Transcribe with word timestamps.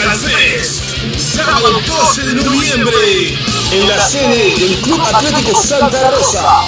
Metal 0.00 0.18
Fest. 0.18 0.82
Sábado 1.18 1.78
12 1.86 2.22
de 2.22 2.34
noviembre. 2.42 3.38
En 3.70 3.86
la 3.86 4.00
sede 4.00 4.54
del 4.58 4.80
Club 4.80 5.00
Atlético 5.02 5.62
Santa 5.62 6.10
Rosa. 6.10 6.62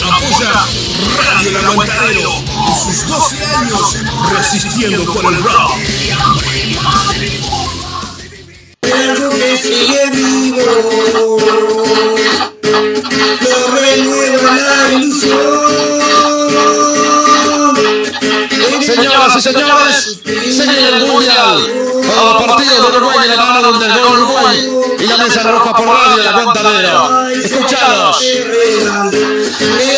Apoya 0.00 0.64
Radio 1.16 1.58
El 1.58 1.66
Aguantadero 1.66 2.30
sus 2.84 3.06
12 3.08 3.44
años 3.56 3.96
resistiendo 4.32 5.12
por 5.12 5.24
el 5.24 5.42
rock. 5.42 5.72
Algo 8.82 9.30
que 9.30 9.58
sigue 9.58 10.10
vivo, 10.12 11.38
y 19.38 19.40
señores, 19.40 20.18
sigue 20.24 20.88
el 20.88 21.06
Mundial. 21.06 21.58
Todos 22.02 22.24
los 22.24 22.42
partidos 22.44 22.90
de 22.90 22.98
Uruguay 22.98 23.28
de 23.28 23.36
la 23.36 23.44
mano 23.44 23.62
donde 23.70 23.86
el 23.86 23.92
gol 23.92 24.18
Uruguay 24.18 24.68
y 24.98 25.06
la 25.06 25.16
mesa 25.18 25.42
roja 25.44 25.72
por 25.74 25.86
radio 25.86 26.20
el 26.20 26.26
aguantadero. 26.26 27.28
Escuchados. 27.30 28.20
De 28.20 28.88
un 29.70 29.97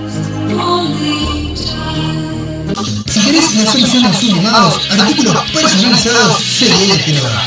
Si 3.21 3.27
querés 3.27 3.53
una 3.53 3.71
solución 3.71 4.05
a 4.05 4.13
sus 4.13 4.33
llamados, 4.33 4.89
artículos 4.89 5.51
personalizados. 5.51 6.41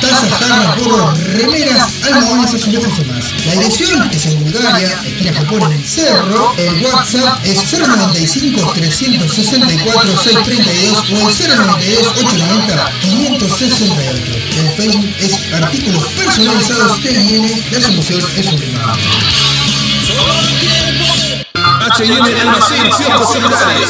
Tazas, 0.01 0.31
jarras, 0.39 0.79
gorros, 0.79 1.19
remeras, 1.25 1.91
almohadas, 2.05 2.55
azulejos 2.55 3.01
o 3.01 3.05
más. 3.07 3.25
La 3.47 3.53
dirección 3.55 4.09
es 4.13 4.27
en 4.27 4.45
Bulgaria, 4.45 5.01
esquina 5.05 5.33
Japón 5.33 5.63
en 5.63 5.73
el 5.73 5.85
Cerro. 5.85 6.55
El 6.59 6.81
WhatsApp 6.85 7.45
es 7.45 7.73
095 7.73 8.73
364 8.73 10.23
632 10.23 11.11
o 11.11 11.29
el 11.29 11.35
092 11.57 12.07
890 12.19 12.93
568. 13.01 14.33
El 14.57 14.69
Facebook 14.77 15.15
es 15.19 15.53
artículos 15.55 16.05
personalizados 16.07 17.01
TIN, 17.01 17.51
la 17.73 17.81
solución 17.81 18.23
es 18.37 18.47
llamado. 18.61 18.99
H&M 21.95 22.41
Almacén, 22.41 22.91
kioscos 22.91 23.33
celulares. 23.33 23.89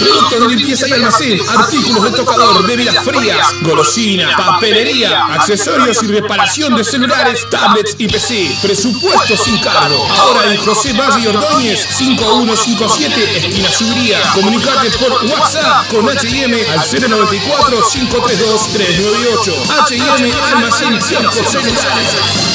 Productos 0.00 0.40
de 0.40 0.56
limpieza 0.56 0.88
y 0.88 0.92
almacén, 0.92 1.38
artículos 1.54 2.02
de 2.04 2.10
tocador, 2.12 2.66
bebidas 2.66 2.96
frías, 3.04 3.46
golosina, 3.60 4.34
papelería, 4.34 5.26
accesorios 5.26 6.02
y 6.02 6.06
reparación 6.06 6.74
de 6.74 6.82
celulares, 6.82 7.46
tablets 7.50 7.94
y 7.98 8.08
PC. 8.08 8.56
Presupuesto 8.62 9.36
sin 9.36 9.58
cargo. 9.58 10.02
Ahora 10.18 10.50
en 10.50 10.56
José 10.64 10.94
Valle 10.94 11.28
Ordóñez, 11.28 11.86
5157, 11.90 13.36
esquina 13.36 13.70
Subría. 13.70 14.22
Comunicate 14.32 14.90
por 14.92 15.12
WhatsApp 15.26 15.86
con 15.88 16.08
H&M 16.08 16.56
al 16.70 17.10
094 17.10 17.84
532 17.92 18.72
398. 18.72 19.54
H&M 19.82 20.32
Almacén, 20.54 20.98
kioscos 20.98 21.52
celulares. 21.52 22.54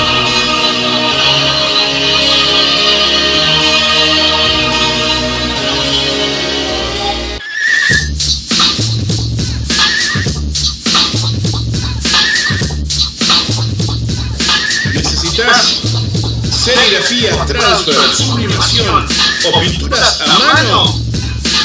serigrafía, 16.61 17.45
transfer, 17.45 17.95
sublimación 18.15 19.05
o 19.45 19.59
pinturas 19.59 20.21
a 20.21 20.53
mano? 20.53 21.01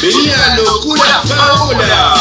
Vení 0.01 0.31
a 0.31 0.57
Locura 0.57 1.23
Paola. 1.29 2.15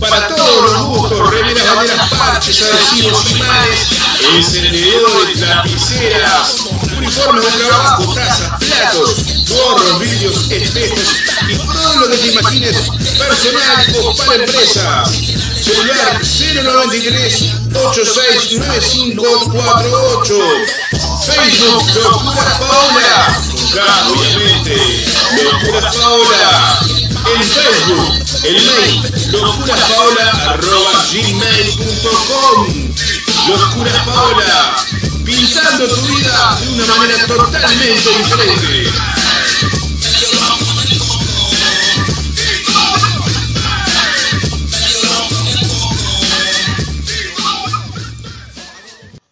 Para 0.00 0.26
todos 0.34 0.72
los 0.72 0.82
gustos, 0.86 1.30
remeras, 1.30 1.76
banderas, 1.76 2.10
parches, 2.14 2.60
adhesivos, 2.60 3.30
imanes, 3.30 3.86
encendedores, 4.34 5.38
lapiceras, 5.38 6.56
uniformes 6.96 7.44
de 7.44 7.52
trabajo, 7.52 8.12
tazas, 8.14 8.50
platos, 8.58 9.14
gorros, 9.48 10.00
vidrios, 10.00 10.50
espejos 10.50 10.98
y 11.48 11.56
todo 11.56 11.96
lo 11.98 12.08
que 12.08 12.16
te 12.16 12.32
imagines 12.32 12.90
personal 13.16 13.94
o 14.02 14.16
para 14.16 14.34
empresas. 14.34 15.08
Celular 15.62 16.20
093 16.20 17.52
869548 17.72 20.34
Facebook 21.24 21.84
Locura 22.02 22.58
Paola 22.58 23.16
Acá, 23.70 23.86
obviamente 24.08 24.74
Locura 25.44 25.90
Paola 25.92 26.80
En 27.34 27.42
Facebook 27.42 28.12
El 28.44 28.54
mail 28.54 29.12
locurapaola 29.30 30.26
arroba 30.48 30.92
gmail.com 31.12 32.66
Locura 33.48 34.04
Paola 34.04 34.76
Pintando 35.24 35.86
tu 35.86 36.00
vida 36.06 36.58
de 36.60 36.82
una 36.82 36.94
manera 36.96 37.26
totalmente 37.26 38.10
diferente 38.18 38.90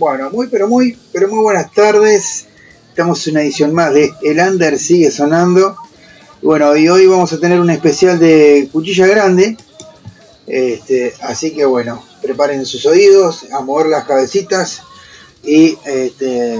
Bueno, 0.00 0.30
muy 0.30 0.46
pero 0.46 0.66
muy, 0.66 0.98
pero 1.12 1.28
muy 1.28 1.40
buenas 1.40 1.70
tardes. 1.74 2.46
Estamos 2.88 3.26
en 3.26 3.34
una 3.34 3.42
edición 3.42 3.74
más 3.74 3.92
de 3.92 4.10
El 4.22 4.38
Under 4.40 4.78
sigue 4.78 5.10
sonando. 5.10 5.76
Bueno, 6.40 6.74
y 6.74 6.88
hoy 6.88 7.04
vamos 7.04 7.30
a 7.34 7.38
tener 7.38 7.60
un 7.60 7.68
especial 7.68 8.18
de 8.18 8.70
Cuchilla 8.72 9.06
Grande. 9.06 9.58
Este, 10.46 11.12
así 11.20 11.50
que 11.50 11.66
bueno, 11.66 12.02
preparen 12.22 12.64
sus 12.64 12.86
oídos, 12.86 13.44
a 13.52 13.60
mover 13.60 13.88
las 13.88 14.04
cabecitas 14.04 14.80
y, 15.44 15.76
este, 15.84 16.58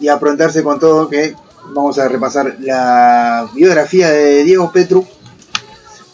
y 0.00 0.08
a 0.08 0.14
aprontarse 0.14 0.62
con 0.62 0.80
todo 0.80 1.10
que 1.10 1.34
vamos 1.74 1.98
a 1.98 2.08
repasar 2.08 2.56
la 2.60 3.46
biografía 3.54 4.08
de 4.08 4.42
Diego 4.42 4.72
Petru 4.72 5.06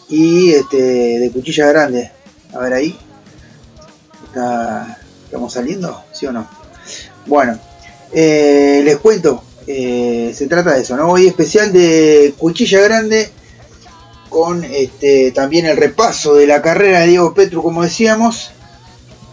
y 0.09 0.51
este, 0.51 0.75
de 0.75 1.31
Cuchilla 1.31 1.67
Grande. 1.67 2.11
A 2.53 2.59
ver 2.59 2.73
ahí. 2.73 2.99
¿Estamos 5.23 5.53
saliendo? 5.53 6.03
¿Sí 6.11 6.25
o 6.25 6.33
no? 6.33 6.56
Bueno, 7.27 7.59
eh, 8.13 8.81
les 8.83 8.97
cuento. 8.97 9.43
eh, 9.67 10.31
se 10.33 10.47
trata 10.47 10.73
de 10.75 10.81
eso, 10.81 10.95
¿no? 10.95 11.09
Hoy 11.09 11.27
especial 11.27 11.73
de 11.73 12.33
Cuchilla 12.37 12.79
Grande 12.81 13.29
con 14.29 14.63
este, 14.63 15.31
también 15.31 15.65
el 15.65 15.75
repaso 15.77 16.35
de 16.35 16.47
la 16.47 16.61
carrera 16.61 17.01
de 17.01 17.07
Diego 17.07 17.33
Petru, 17.33 17.61
como 17.61 17.83
decíamos. 17.83 18.51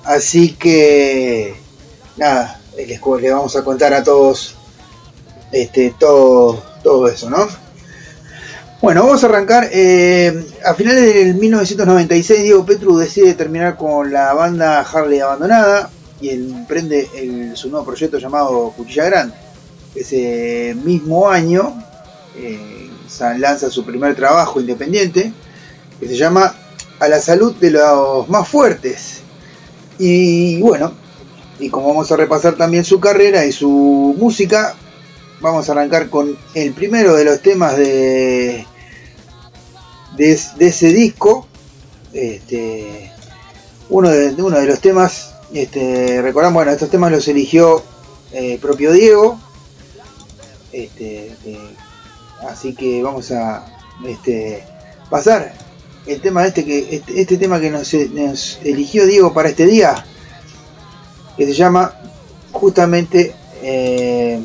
Así 0.05 0.51
que, 0.55 1.55
nada, 2.17 2.61
les, 2.77 2.99
cu- 3.01 3.19
les 3.19 3.33
vamos 3.33 3.55
a 3.57 3.63
contar 3.65 3.95
a 3.95 4.03
todos 4.03 4.57
este, 5.53 5.95
todo, 5.99 6.63
todo 6.83 7.09
eso, 7.09 7.31
¿no? 7.31 7.47
Bueno, 8.83 9.05
vamos 9.05 9.23
a 9.23 9.27
arrancar. 9.29 9.69
eh, 9.73 10.45
a 10.65 10.75
finales 10.75 11.15
del 11.15 11.35
1996, 11.37 12.43
Diego 12.43 12.67
Petru 12.67 12.99
decide 12.99 13.35
terminar 13.35 13.77
con 13.77 14.13
la 14.13 14.35
banda 14.35 14.81
Harley 14.81 15.21
Abandonada 15.21 15.91
y 16.21 16.30
emprende 16.30 17.09
el- 17.16 17.56
su 17.56 17.68
nuevo 17.71 17.87
proyecto 17.87 18.18
llamado 18.18 18.73
Cuchilla 18.76 19.04
Grande. 19.04 19.35
Ese 19.94 20.75
mismo 20.85 21.28
año 21.28 21.83
eh, 22.37 22.90
lanza 23.38 23.71
su 23.71 23.85
primer 23.85 24.16
trabajo 24.16 24.61
independiente 24.61 25.33
que 26.00 26.09
se 26.09 26.16
llama 26.16 26.52
A 26.99 27.09
la 27.09 27.21
salud 27.21 27.54
de 27.56 27.71
los 27.71 28.28
más 28.28 28.49
fuertes. 28.49 29.21
Y 29.99 30.61
bueno, 30.61 30.92
y 31.61 31.71
como 31.71 31.88
vamos 31.88 32.11
a 32.11 32.16
repasar 32.16 32.54
también 32.56 32.85
su 32.85 32.99
carrera 32.99 33.44
y 33.47 33.52
su 33.52 34.16
música, 34.18 34.75
vamos 35.40 35.68
a 35.68 35.73
arrancar 35.73 36.11
con 36.11 36.37
el 36.54 36.73
primero 36.73 37.14
de 37.14 37.25
los 37.25 37.40
temas 37.40 37.76
de, 37.76 38.66
de, 40.16 40.40
de 40.56 40.66
ese 40.66 40.88
disco. 40.88 41.47
Este, 42.12 43.12
uno, 43.90 44.09
de, 44.11 44.30
uno 44.42 44.59
de 44.59 44.66
los 44.66 44.80
temas, 44.80 45.34
este, 45.54 46.20
recordamos, 46.20 46.54
bueno, 46.54 46.73
estos 46.73 46.90
temas 46.90 47.12
los 47.12 47.28
eligió 47.28 47.82
eh, 48.32 48.58
propio 48.61 48.92
Diego. 48.92 49.38
Este, 50.73 51.37
eh, 51.44 51.76
así 52.49 52.75
que 52.75 53.02
vamos 53.02 53.30
a 53.30 53.64
este, 54.04 54.64
pasar 55.08 55.54
el 56.06 56.20
tema 56.20 56.44
este 56.44 56.64
que 56.64 56.96
este, 56.96 57.20
este 57.20 57.37
tema 57.37 57.61
que 57.61 57.70
nos, 57.70 57.94
eligió 58.64 59.06
Diego 59.06 59.32
para 59.32 59.49
este 59.49 59.66
día, 59.66 60.04
que 61.37 61.46
se 61.46 61.54
llama 61.54 61.94
justamente 62.50 63.34
eh, 63.62 64.42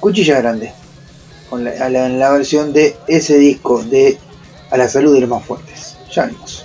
Cuchilla 0.00 0.38
Grande, 0.38 0.72
con 1.48 1.64
la, 1.64 1.88
la 1.88 2.30
versión 2.30 2.72
de 2.72 2.96
ese 3.06 3.38
disco 3.38 3.82
de 3.84 4.18
A 4.70 4.76
la 4.76 4.88
salud 4.88 5.14
de 5.14 5.20
los 5.20 5.30
más 5.30 5.44
fuertes. 5.44 5.96
Ya 6.12 6.26
vimos. 6.26 6.64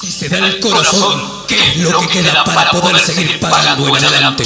Si 0.00 0.12
se 0.12 0.28
da 0.28 0.38
el 0.38 0.60
corazón, 0.60 1.22
¿qué 1.46 1.56
es 1.56 1.76
lo 1.78 1.98
que 2.00 2.08
queda 2.08 2.44
para 2.44 2.70
poder 2.70 2.98
seguir 2.98 3.38
pagando 3.40 3.96
en 3.96 4.04
adelante? 4.04 4.44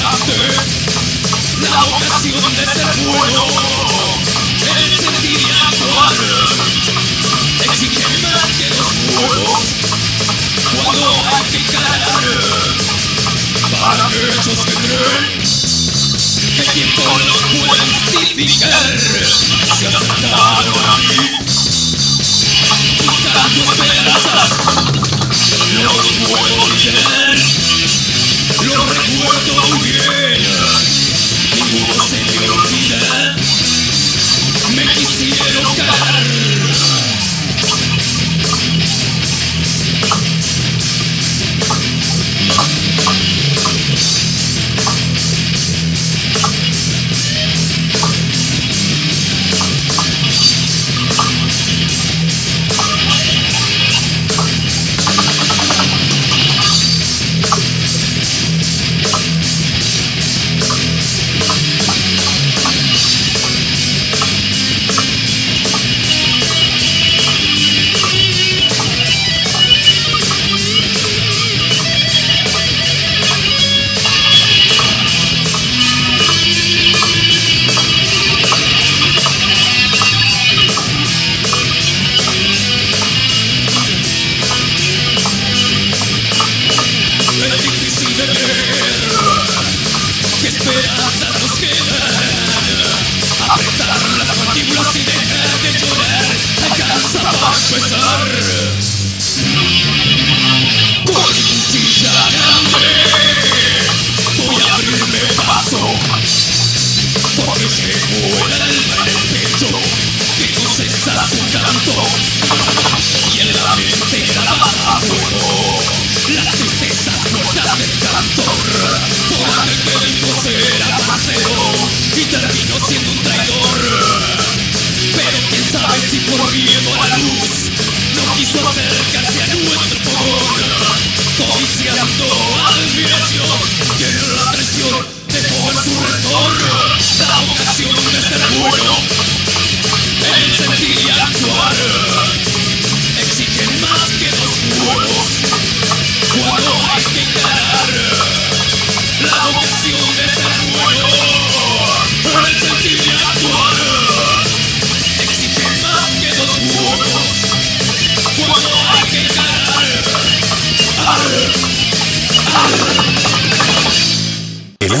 Negaste 0.00 0.32
la 1.60 1.84
ocasión 1.84 2.56
de 2.56 2.64
ser 2.64 2.88
bueno, 3.04 3.44
el 4.62 4.96
sentir 4.96 5.38
y 5.38 5.50
actuar. 5.50 6.14
Exige 7.64 8.06
más 8.22 8.48
que 8.56 8.68
los 8.70 8.92
huevos 9.12 9.60
cuando 10.84 11.08
hay 11.10 11.44
que 11.50 11.58
encarar. 11.58 12.00
Para 13.80 14.06
aquellos 14.06 14.60
que 14.64 14.74
creen 14.74 15.42
que 16.56 16.62
el 16.62 16.68
tiempo 16.72 17.02
los 17.26 17.40
puede 17.66 17.84
justificar, 17.92 18.98
se 19.78 19.86
acercaron 19.86 20.84
a 20.86 20.96
mí. 20.96 21.24
Buscando 23.04 23.60
esperanzas, 23.72 24.48
los 25.82 26.06
puedo 26.26 26.54
olvidar. 26.64 28.09
Lo 28.62 28.76
recuerdo 28.84 29.78
bien, 29.82 30.42
ninguno 31.54 32.04
se 32.04 32.16
me 32.38 32.48
olvida. 32.50 33.36
Me 34.74 34.84
quisieron 34.92 35.74
cagar. 35.76 36.24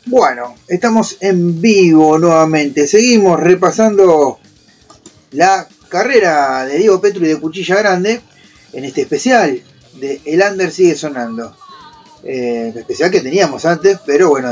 Bueno, 0.06 0.56
estamos 0.68 1.18
en 1.20 1.62
vivo 1.62 2.18
nuevamente. 2.18 2.88
Seguimos 2.88 3.40
repasando 3.40 4.40
la 5.32 5.68
carrera 5.90 6.66
de 6.66 6.78
Diego 6.78 7.02
Petru 7.02 7.26
y 7.26 7.30
de 7.30 7.40
Cuchilla 7.40 7.76
Grande 7.78 8.22
en 8.74 8.86
este 8.86 9.02
especial 9.02 9.62
de 10.00 10.22
El 10.26 10.42
Under 10.42 10.72
sigue 10.72 10.96
sonando. 10.96 11.56
Eh, 12.22 12.74
especial 12.76 13.10
que 13.10 13.22
teníamos 13.22 13.64
antes, 13.66 13.98
pero 14.06 14.28
bueno, 14.30 14.52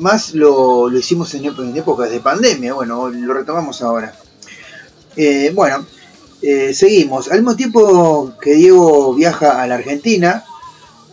más, 0.00 0.34
lo, 0.34 0.90
hicimos 0.96 1.32
en, 1.34 1.44
ép- 1.44 1.70
en 1.70 1.76
épocas 1.76 2.10
de 2.10 2.18
pandemia. 2.20 2.74
Bueno, 2.74 3.08
lo 3.08 3.32
retomamos 3.32 3.80
ahora. 3.82 4.12
Eh, 5.16 5.52
bueno, 5.54 5.86
eh, 6.42 6.74
seguimos. 6.74 7.30
Al 7.30 7.38
mismo 7.38 7.54
tiempo 7.54 8.32
que 8.42 8.54
Diego 8.54 9.14
viaja 9.14 9.62
a 9.62 9.66
la 9.68 9.76
Argentina, 9.76 10.44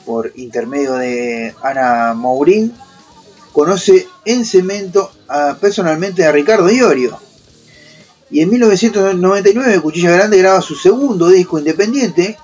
por 0.03 0.31
intermedio 0.35 0.95
de 0.95 1.53
Ana 1.61 2.13
Mourín, 2.15 2.73
conoce 3.53 4.07
en 4.25 4.43
cemento 4.45 5.11
personalmente 5.61 6.25
a 6.25 6.31
Ricardo 6.31 6.69
Iorio. 6.71 7.19
Y 8.33 8.41
en 8.41 8.49
1999 8.49 9.79
Cuchilla 9.79 10.09
Grande 10.09 10.39
graba 10.39 10.59
su 10.59 10.73
segundo 10.73 11.29
disco 11.29 11.59
independiente 11.59 12.35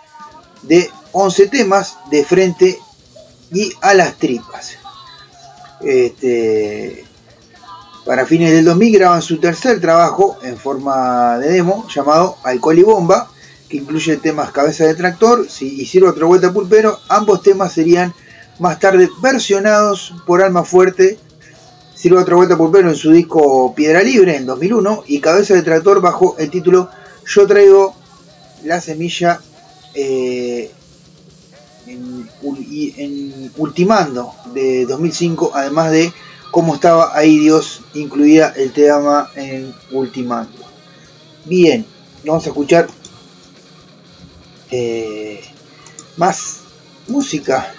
de 0.61 0.87
11 1.13 1.47
temas 1.47 1.97
de 2.11 2.23
frente 2.23 2.79
y 3.51 3.73
a 3.81 3.95
las 3.95 4.15
tripas. 4.17 4.77
Este, 5.81 7.05
para 8.05 8.27
fines 8.27 8.51
del 8.51 8.65
2000 8.65 8.93
graban 8.93 9.23
su 9.23 9.39
tercer 9.39 9.81
trabajo 9.81 10.37
en 10.43 10.57
forma 10.57 11.39
de 11.39 11.53
demo 11.53 11.87
llamado 11.89 12.37
Alcohol 12.43 12.77
y 12.77 12.83
Bomba, 12.83 13.31
que 13.67 13.77
incluye 13.77 14.17
temas 14.17 14.51
Cabeza 14.51 14.85
de 14.85 14.93
Tractor 14.93 15.47
y 15.59 15.85
Sirva 15.87 16.11
otra 16.11 16.27
vuelta 16.27 16.53
pulpero. 16.53 16.99
Ambos 17.09 17.41
temas 17.41 17.73
serían 17.73 18.13
más 18.59 18.77
tarde 18.77 19.09
versionados 19.23 20.13
por 20.27 20.43
Alma 20.43 20.63
Fuerte, 20.63 21.17
Sirva 21.99 22.21
otra 22.21 22.37
vuelta 22.37 22.55
pulpero 22.55 22.87
en 22.87 22.95
su 22.95 23.11
disco 23.11 23.75
Piedra 23.75 24.01
Libre 24.01 24.37
en 24.37 24.45
2001 24.45 25.03
y 25.07 25.19
Cabeza 25.19 25.53
de 25.53 25.63
Tractor 25.63 25.99
bajo 25.99 26.37
el 26.39 26.49
título 26.49 26.89
Yo 27.25 27.45
traigo 27.45 27.93
la 28.63 28.79
semilla 28.79 29.41
eh, 29.93 30.71
en 31.87 33.51
Ultimando 33.57 34.33
de 34.53 34.85
2005, 34.85 35.51
además 35.53 35.91
de 35.91 36.13
cómo 36.51 36.75
estaba 36.75 37.17
ahí 37.17 37.37
Dios, 37.37 37.81
incluida 37.93 38.53
el 38.55 38.71
tema 38.71 39.29
en 39.35 39.75
Ultimando. 39.91 40.57
Bien, 41.43 41.85
vamos 42.23 42.45
a 42.45 42.49
escuchar 42.49 42.87
eh, 44.71 45.41
más 46.15 46.59
música. 47.09 47.73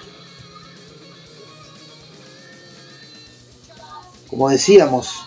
como 4.30 4.48
decíamos, 4.48 5.26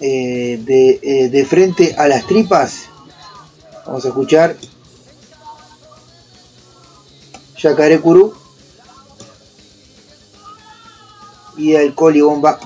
eh, 0.00 0.62
eh, 0.68 1.28
de, 1.30 1.44
frente 1.46 1.96
a 1.96 2.06
las 2.06 2.26
tripas. 2.26 2.84
Vamos 3.86 4.04
a 4.04 4.08
escuchar 4.08 4.56
Yacaré 7.56 7.98
Curú 7.98 8.34
y 11.56 11.74
Alcohol 11.74 12.16
y 12.16 12.20
Bomba, 12.20 12.60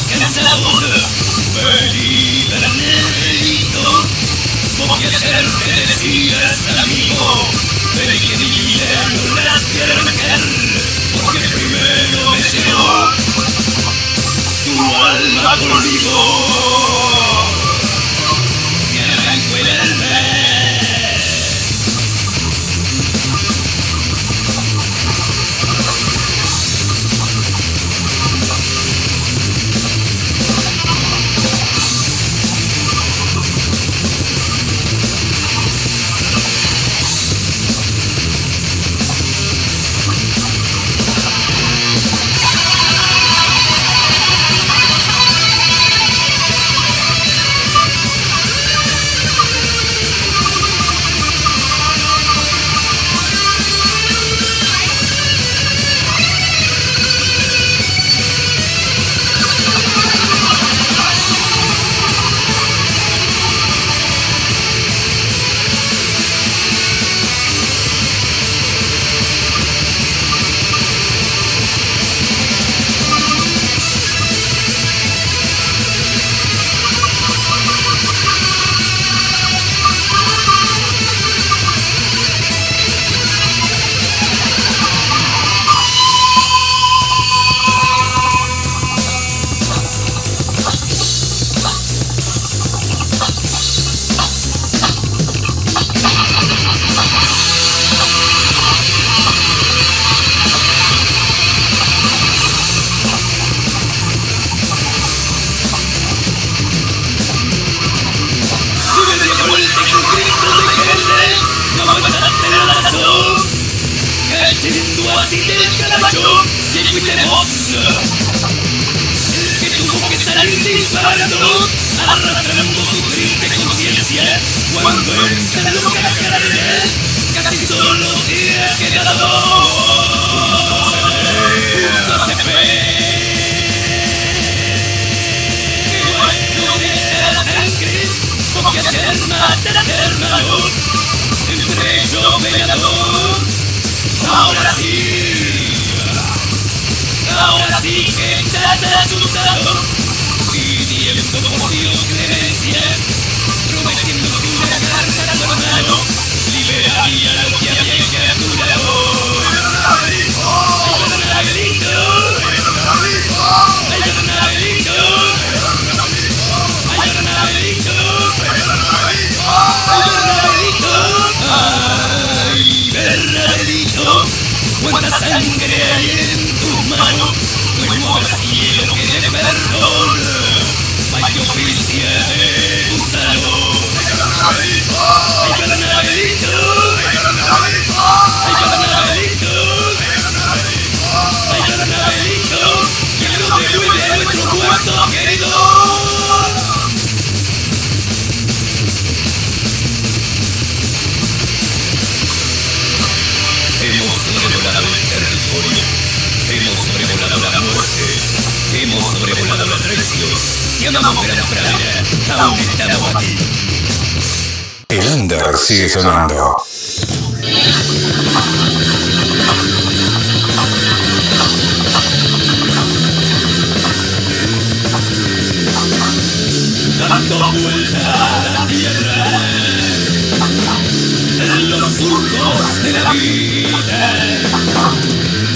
que 0.01 0.15
me 0.17 0.25
hace 0.25 0.41
la 0.41 0.55
onda 0.55 1.09
Vení, 1.55 2.47
veranito 2.49 4.07
Como 4.77 4.97
que 4.97 5.07
ayer 5.07 5.45
te 5.65 5.85
decías 5.87 6.67
al 6.69 6.79
amigo 6.79 7.49
Bebé 7.95 8.19
que 8.19 8.37
dijeron 8.37 9.35
las 9.35 9.61
quiero 9.65 10.03
meter 10.03 10.39
Porque 11.21 11.37
el 11.39 11.49
primero 11.51 12.31
me 12.31 12.41
llegó 12.41 13.11
Tu 14.63 14.95
alma 15.05 15.57
conmigo 15.57 16.92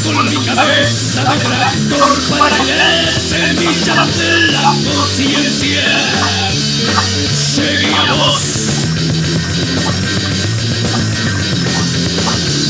Con 0.04 0.30
mi 0.30 0.38
cabeza 0.46 1.24
de 1.24 1.38
tractor 1.39 2.22
para 2.38 2.63
leer 2.63 3.12
semillas 3.20 4.17
de 4.17 4.52
la 4.52 4.76
conciencia. 4.86 5.84
Seguíamos 7.34 8.41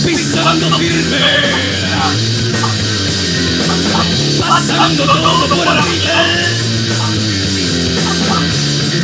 pisando 0.05 0.77
firme, 0.77 1.19
pasando 4.39 5.03
todo 5.05 5.47
por 5.49 5.67
arriba, 5.67 6.15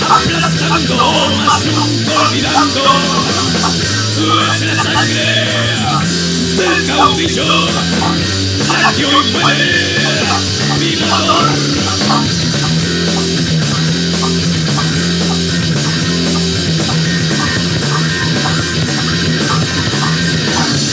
aplastando, 0.10 0.96
más 1.46 1.66
nunca 1.66 2.20
olvidando, 2.22 2.82
es 4.24 4.62
la 4.62 4.84
sangre 4.84 5.26
del 6.56 6.88
caudillo, 6.88 7.68
la 8.82 8.94
que 8.94 9.06
hoy 9.06 9.26
muere 9.34 9.96
mi 10.80 10.96
motor. 10.96 11.50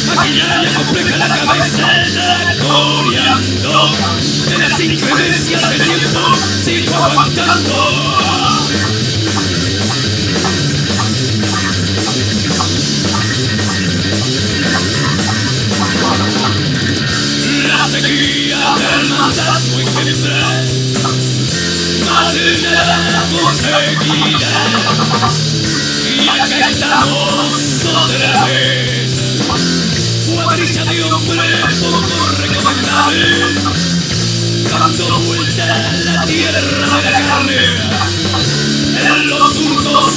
Maquinaria 0.07 0.75
compleja 0.75 1.17
la 1.17 1.29
cabeza 1.29 1.89
coreando 2.67 3.93
De 4.49 4.59
las 4.59 4.81
inclemencias 4.81 5.71
del 5.71 5.83
tiempo 5.83 6.37
sigo 6.65 6.95
aguantando 6.97 8.21
del 19.21 19.37
mandato 19.37 19.81
engendré 19.81 20.41
Más 22.07 22.33
de 22.35 22.59
nada 22.63 22.99
conseguiré 23.31 24.47
Y 26.17 26.29
acá 26.29 26.71
estamos 26.71 27.85
otra 27.85 28.45
vez 28.45 29.11
cuadrilla 30.27 30.85
de 30.85 31.03
hombre 31.05 31.49
poco 31.81 32.29
recomendable, 32.39 33.27
dando 34.71 35.19
vuelta 35.21 35.65
a 35.65 35.93
la 35.93 36.27
tierra 36.27 37.01
de 37.03 37.11
la 37.11 37.21
carne, 37.21 37.57
en 38.97 39.29
los 39.29 39.55
surcos 39.55 40.15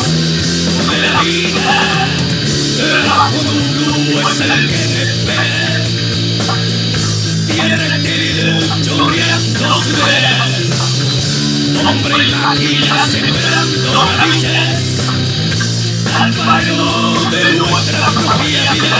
de 0.89 0.97
la 1.09 1.21
vida, 1.21 2.07
el 2.79 3.03
duro 3.73 4.29
es 4.29 4.39
el 4.41 4.69
que 4.69 4.87
me 4.87 5.03
espera, 5.03 5.82
hombre 11.85 12.27
y 12.27 12.35
máquina 12.35 13.05
sembrando 13.05 14.05
raíces, 14.17 15.11
al 16.19 16.31
barrio 16.31 17.13
de 17.29 17.53
nuestra 17.53 18.07
propia 18.07 18.71
vida. 18.73 18.97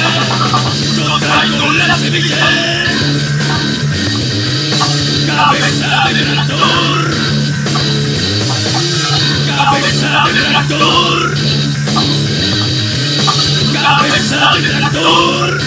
Yo 0.98 1.20
traigo 1.20 1.72
la 1.74 1.98
semilla 1.98 2.86
Cabeza 5.28 6.04
de 6.08 6.14
tractor 6.24 7.16
Cabeza 9.48 10.24
de 10.26 10.34
tractor 10.42 11.36
Cabeza 13.74 14.40
de 14.54 14.62
tractor 14.70 15.62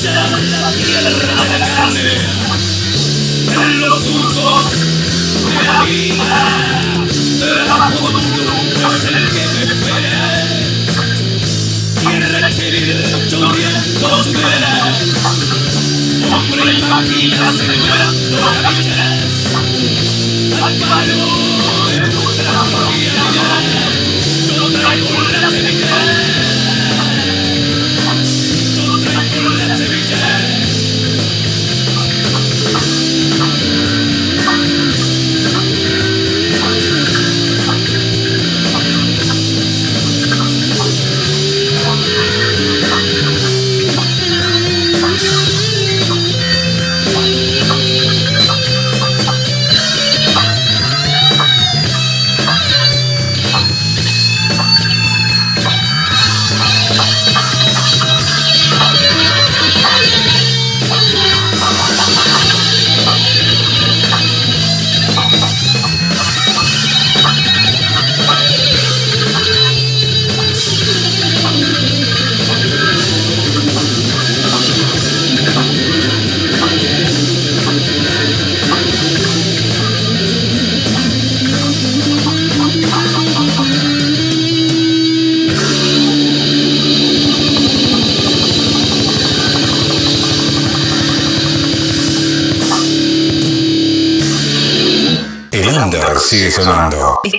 la 0.00 0.72
tierra 0.72 1.10
de 1.44 1.58
la 1.58 1.68
carne 1.76 2.00
En 3.52 3.80
los 3.80 4.02
surcos 4.02 4.64
de 5.44 5.64
la 5.64 5.82
vida 5.84 6.80
El 7.42 7.70
ajo 7.70 8.08
duro 8.10 8.54
es 8.94 9.04
el 9.04 9.28
que 9.30 9.44
me 9.48 9.62
espera 9.64 10.16
Tierra 12.00 12.48
querida 12.48 13.28
chorreando 13.28 14.24
su 14.24 14.32
vera 14.32 14.74
Hombre 16.32 16.72
y 16.72 16.82
máquina 16.82 17.52
sembrando 17.52 18.36
raíces 18.62 18.96
Al 20.62 20.74
palo 20.74 21.22
de 21.88 21.96
nuestra 22.00 22.52
vida 22.88 23.24
Yo 24.56 24.62
traigo 24.70 25.20
la 25.20 25.50
semilla 25.50 26.11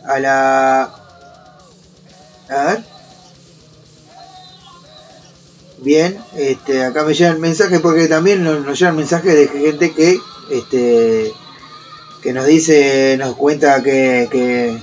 A 0.05 0.19
la. 0.19 0.95
A 2.53 2.65
ver. 2.65 2.85
Bien, 5.79 6.19
este, 6.37 6.85
acá 6.85 7.05
me 7.05 7.15
llegan 7.15 7.41
mensajes 7.41 7.81
porque 7.81 8.07
también 8.07 8.45
nos, 8.45 8.65
nos 8.65 8.79
llegan 8.79 8.97
mensajes 8.97 9.35
de 9.35 9.49
gente 9.49 9.93
que 9.93 10.19
este 10.51 11.33
que 12.23 12.33
nos 12.33 12.47
dice, 12.47 13.17
nos 13.19 13.35
cuenta 13.35 13.83
que, 13.83 14.79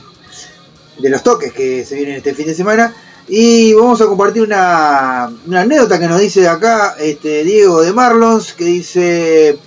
de 0.97 1.09
los 1.09 1.23
toques 1.23 1.53
que 1.53 1.85
se 1.85 1.95
vienen 1.95 2.17
este 2.17 2.35
fin 2.35 2.47
de 2.47 2.53
semana. 2.53 2.93
Y 3.29 3.73
vamos 3.73 4.01
a 4.01 4.07
compartir 4.07 4.41
una, 4.41 5.31
una 5.47 5.61
anécdota 5.61 5.99
que 5.99 6.07
nos 6.07 6.19
dice 6.19 6.47
acá 6.47 6.95
este, 6.99 7.43
Diego 7.43 7.81
de 7.81 7.93
Marlons, 7.93 8.53
que 8.53 8.65
dice 8.65 9.57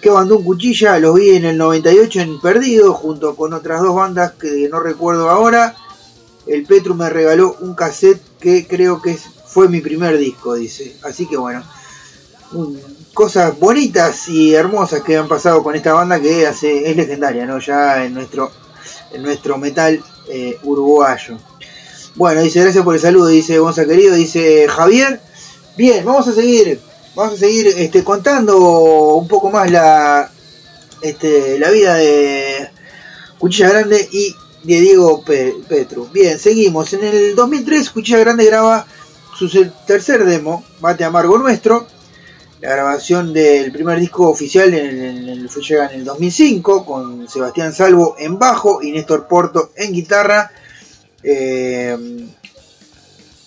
que 0.00 0.10
bandó 0.10 0.36
un 0.36 0.44
cuchilla, 0.44 0.98
los 0.98 1.14
vi 1.14 1.30
en 1.30 1.44
el 1.44 1.56
98 1.56 2.20
en 2.20 2.40
Perdido, 2.40 2.92
junto 2.92 3.34
con 3.34 3.52
otras 3.52 3.80
dos 3.80 3.94
bandas 3.94 4.32
que 4.32 4.68
no 4.70 4.78
recuerdo 4.78 5.28
ahora. 5.30 5.74
El 6.46 6.64
Petru 6.64 6.94
me 6.94 7.08
regaló 7.08 7.56
un 7.60 7.74
cassette 7.74 8.20
que 8.40 8.66
creo 8.66 9.00
que 9.00 9.16
fue 9.46 9.68
mi 9.68 9.80
primer 9.80 10.18
disco, 10.18 10.54
dice. 10.54 10.96
Así 11.02 11.26
que 11.26 11.36
bueno, 11.36 11.62
cosas 13.14 13.58
bonitas 13.58 14.28
y 14.28 14.54
hermosas 14.54 15.02
que 15.02 15.16
han 15.16 15.28
pasado 15.28 15.62
con 15.62 15.74
esta 15.74 15.92
banda 15.92 16.20
que 16.20 16.46
hace, 16.46 16.90
es 16.90 16.96
legendaria, 16.96 17.46
¿no? 17.46 17.58
Ya 17.58 18.04
en 18.04 18.14
nuestro, 18.14 18.50
en 19.12 19.22
nuestro 19.22 19.58
metal 19.58 20.02
eh, 20.28 20.58
uruguayo. 20.62 21.38
Bueno, 22.14 22.42
dice 22.42 22.60
gracias 22.60 22.84
por 22.84 22.94
el 22.94 23.00
saludo, 23.00 23.28
dice 23.28 23.58
Gonza 23.58 23.86
querido, 23.86 24.14
dice 24.14 24.66
Javier. 24.68 25.20
Bien, 25.76 26.04
vamos 26.04 26.28
a 26.28 26.34
seguir, 26.34 26.80
vamos 27.14 27.34
a 27.34 27.38
seguir 27.38 27.66
este, 27.68 28.04
contando 28.04 28.58
un 29.14 29.28
poco 29.28 29.50
más 29.50 29.70
la, 29.70 30.30
este, 31.00 31.58
la 31.58 31.70
vida 31.70 31.94
de 31.94 32.68
Cuchilla 33.38 33.70
Grande 33.70 34.08
y 34.12 34.36
de 34.62 34.80
Diego 34.80 35.22
Pe- 35.24 35.56
Petru. 35.68 36.08
Bien, 36.12 36.38
seguimos. 36.38 36.92
En 36.92 37.04
el 37.04 37.34
2003 37.34 37.90
Cuchilla 37.90 38.18
Grande 38.18 38.44
graba 38.46 38.86
su 39.38 39.48
tercer 39.86 40.24
demo, 40.24 40.64
Mate 40.80 41.04
Amargo 41.04 41.38
Nuestro. 41.38 41.86
La 42.60 42.70
grabación 42.70 43.32
del 43.32 43.72
primer 43.72 43.98
disco 43.98 44.28
oficial 44.28 44.72
en 44.72 44.86
el, 45.02 45.28
en 45.28 45.48
llega 45.48 45.86
en 45.88 46.00
el 46.00 46.04
2005 46.04 46.86
con 46.86 47.28
Sebastián 47.28 47.72
Salvo 47.72 48.14
en 48.18 48.38
bajo 48.38 48.80
y 48.82 48.92
Néstor 48.92 49.26
Porto 49.26 49.70
en 49.76 49.92
guitarra. 49.92 50.50
eh, 51.24 51.96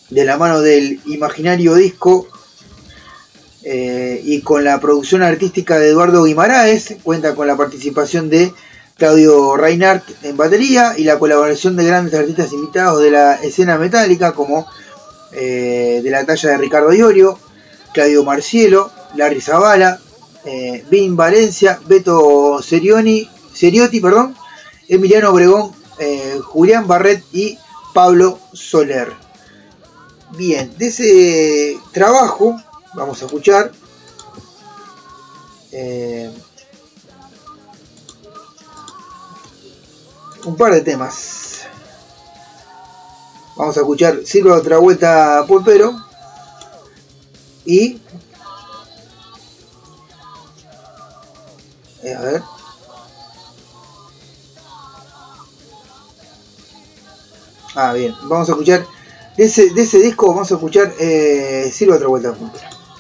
de 0.09 0.23
la 0.23 0.37
mano 0.37 0.61
del 0.61 0.99
imaginario 1.07 1.73
disco 1.73 2.27
eh, 3.63 4.21
y 4.23 4.41
con 4.41 4.63
la 4.63 4.79
producción 4.79 5.23
artística 5.23 5.79
de 5.79 5.89
Eduardo 5.89 6.23
Guimaraes, 6.23 6.95
cuenta 7.03 7.33
con 7.35 7.47
la 7.47 7.57
participación 7.57 8.29
de 8.29 8.53
Claudio 8.97 9.57
Reinhardt 9.57 10.23
en 10.23 10.37
batería 10.37 10.93
y 10.97 11.03
la 11.03 11.19
colaboración 11.19 11.75
de 11.75 11.85
grandes 11.85 12.13
artistas 12.13 12.53
invitados 12.53 13.01
de 13.01 13.11
la 13.11 13.35
escena 13.35 13.77
metálica 13.77 14.31
como 14.31 14.65
eh, 15.33 15.99
de 16.01 16.09
la 16.09 16.25
talla 16.25 16.51
de 16.51 16.57
Ricardo 16.57 16.93
Iorio, 16.93 17.37
Claudio 17.93 18.23
Marcielo, 18.23 18.89
Larry 19.15 19.41
Zavala, 19.41 19.99
eh, 20.45 20.85
Vin 20.89 21.17
Valencia, 21.17 21.77
Beto 21.85 22.61
Serioni, 22.61 23.29
Seriotti, 23.53 23.99
perdón, 23.99 24.33
Emiliano 24.87 25.31
Obregón, 25.31 25.73
eh, 25.99 26.39
Julián 26.41 26.87
Barret 26.87 27.21
y 27.33 27.57
Pablo 27.93 28.39
Soler. 28.53 29.11
Bien, 30.37 30.73
de 30.77 30.87
ese 30.87 31.77
trabajo 31.91 32.55
vamos 32.93 33.21
a 33.21 33.25
escuchar 33.25 33.71
un 40.45 40.55
par 40.55 40.73
de 40.73 40.81
temas. 40.81 41.65
Vamos 43.55 43.77
a 43.77 43.81
escuchar 43.81 44.19
Sirva 44.25 44.55
otra 44.55 44.77
vuelta 44.77 45.45
Pulpero 45.47 45.93
y 47.65 48.01
eh, 52.03 52.13
a 52.13 52.21
ver 52.21 52.43
Ah, 57.77 57.91
bien, 57.93 58.13
vamos 58.23 58.47
a 58.47 58.53
escuchar 58.53 58.85
de 59.35 59.43
ese, 59.43 59.73
de 59.73 59.81
ese 59.81 59.99
disco 59.99 60.27
vamos 60.27 60.49
a 60.49 60.55
escuchar 60.55 60.93
eh, 60.97 61.69
otra 61.91 62.07
vuelta. 62.07 62.33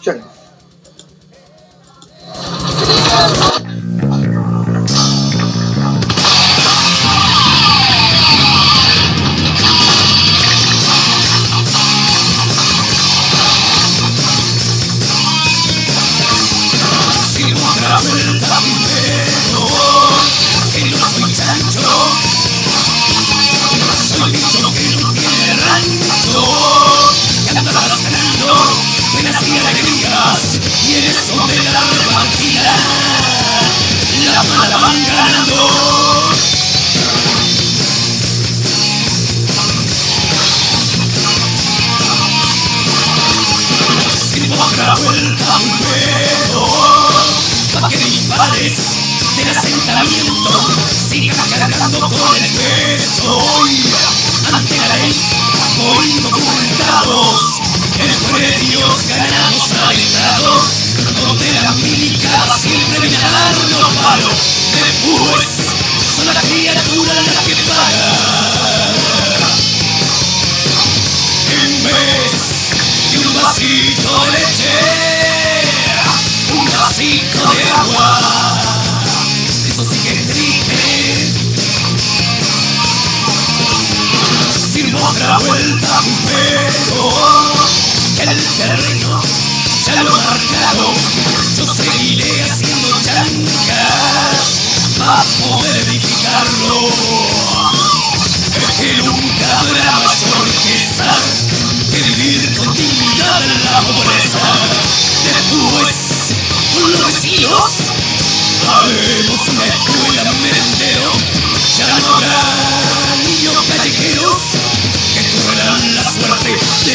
Ya 0.03 0.34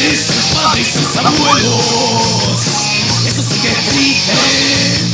padres, 0.01 0.19
sus 0.25 0.45
padres, 0.55 0.87
sus 0.87 1.15
abuelos. 1.17 1.85
Eso 3.27 3.43
sí 3.43 3.59
que 3.61 3.67
es 3.67 3.89
triste. 3.89 5.10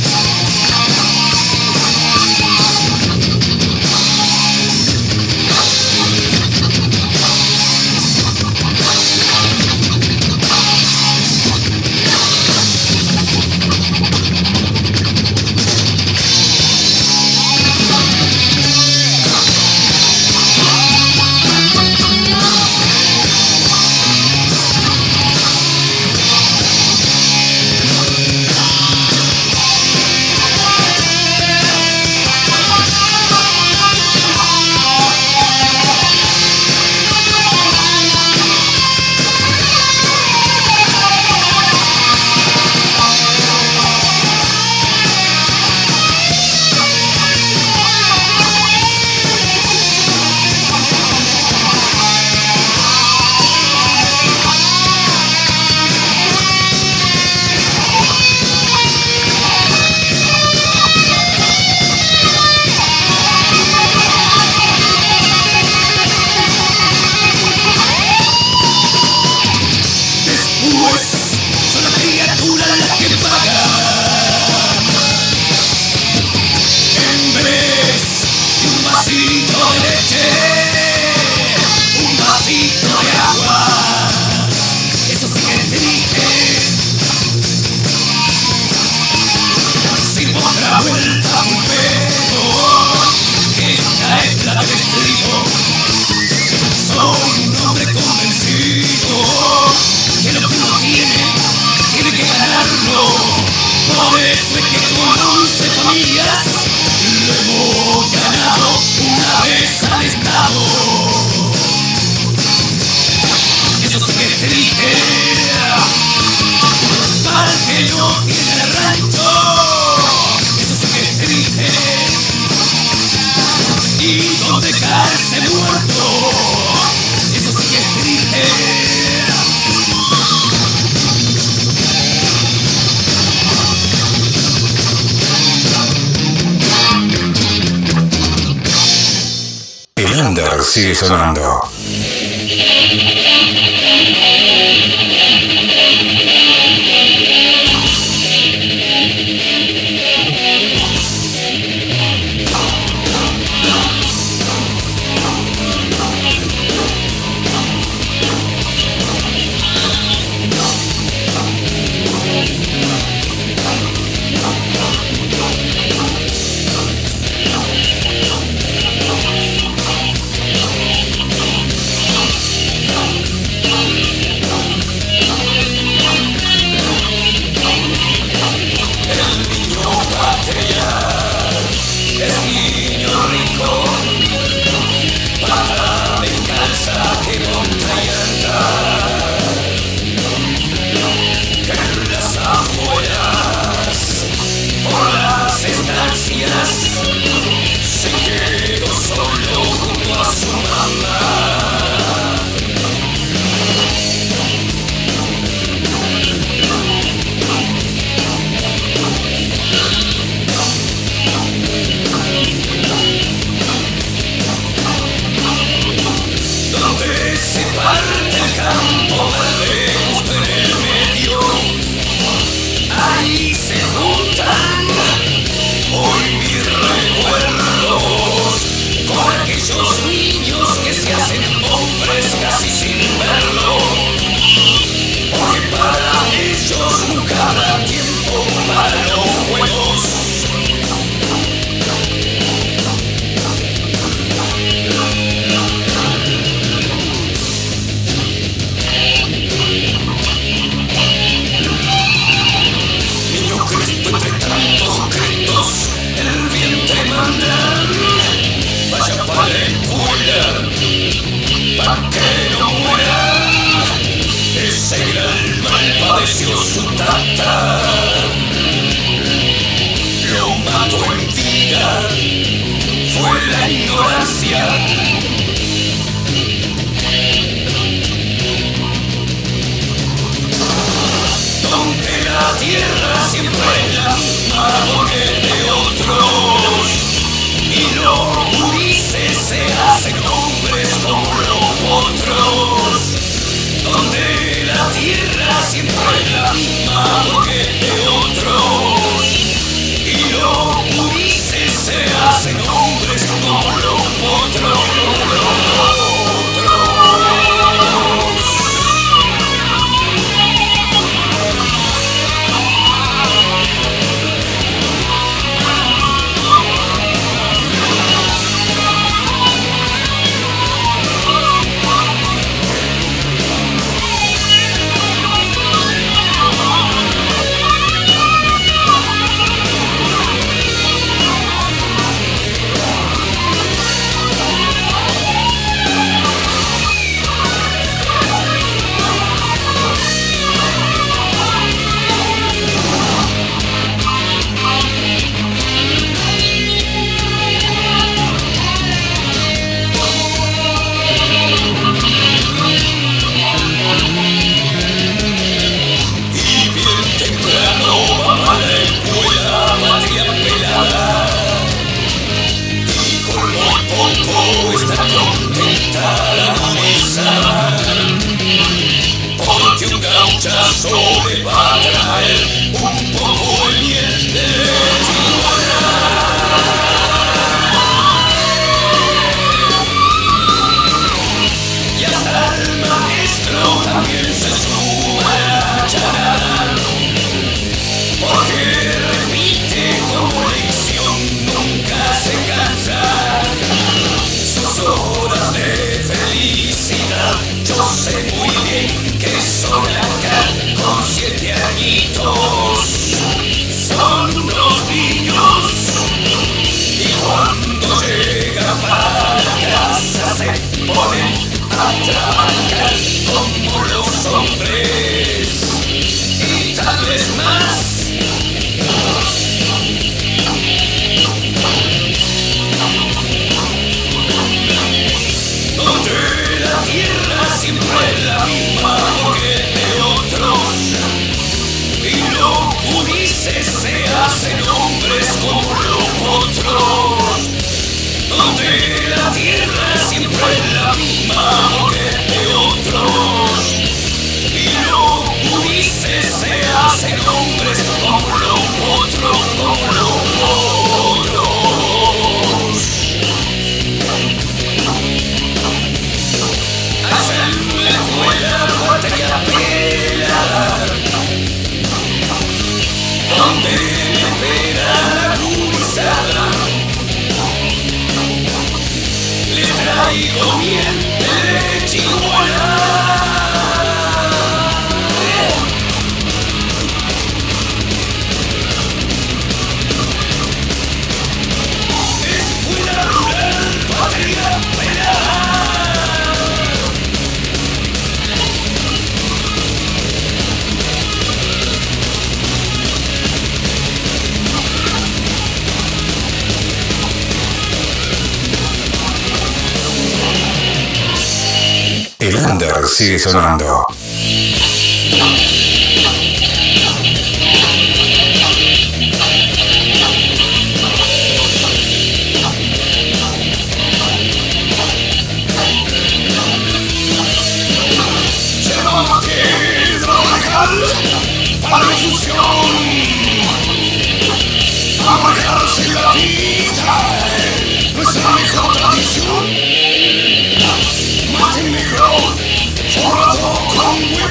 sigue 502.98 503.16
sonando. 503.16 503.87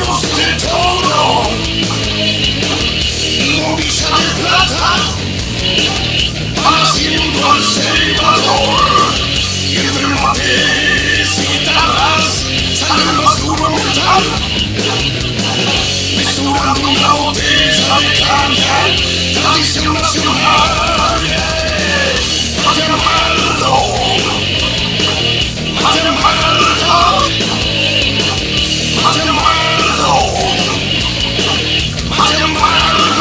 kostet 0.07 0.63
Euro. 0.71 1.51
Logisch 3.59 4.03
an 4.05 4.25
Plata, 4.39 4.91
Brasil 6.55 7.19
und 7.19 7.35
El 7.35 7.63
Salvador. 7.63 8.77
Mates, 10.23 11.31
duro 16.37 16.63
una 16.81 17.11
de 17.33 17.49
tradición 19.33 19.93
nacional. 19.93 20.77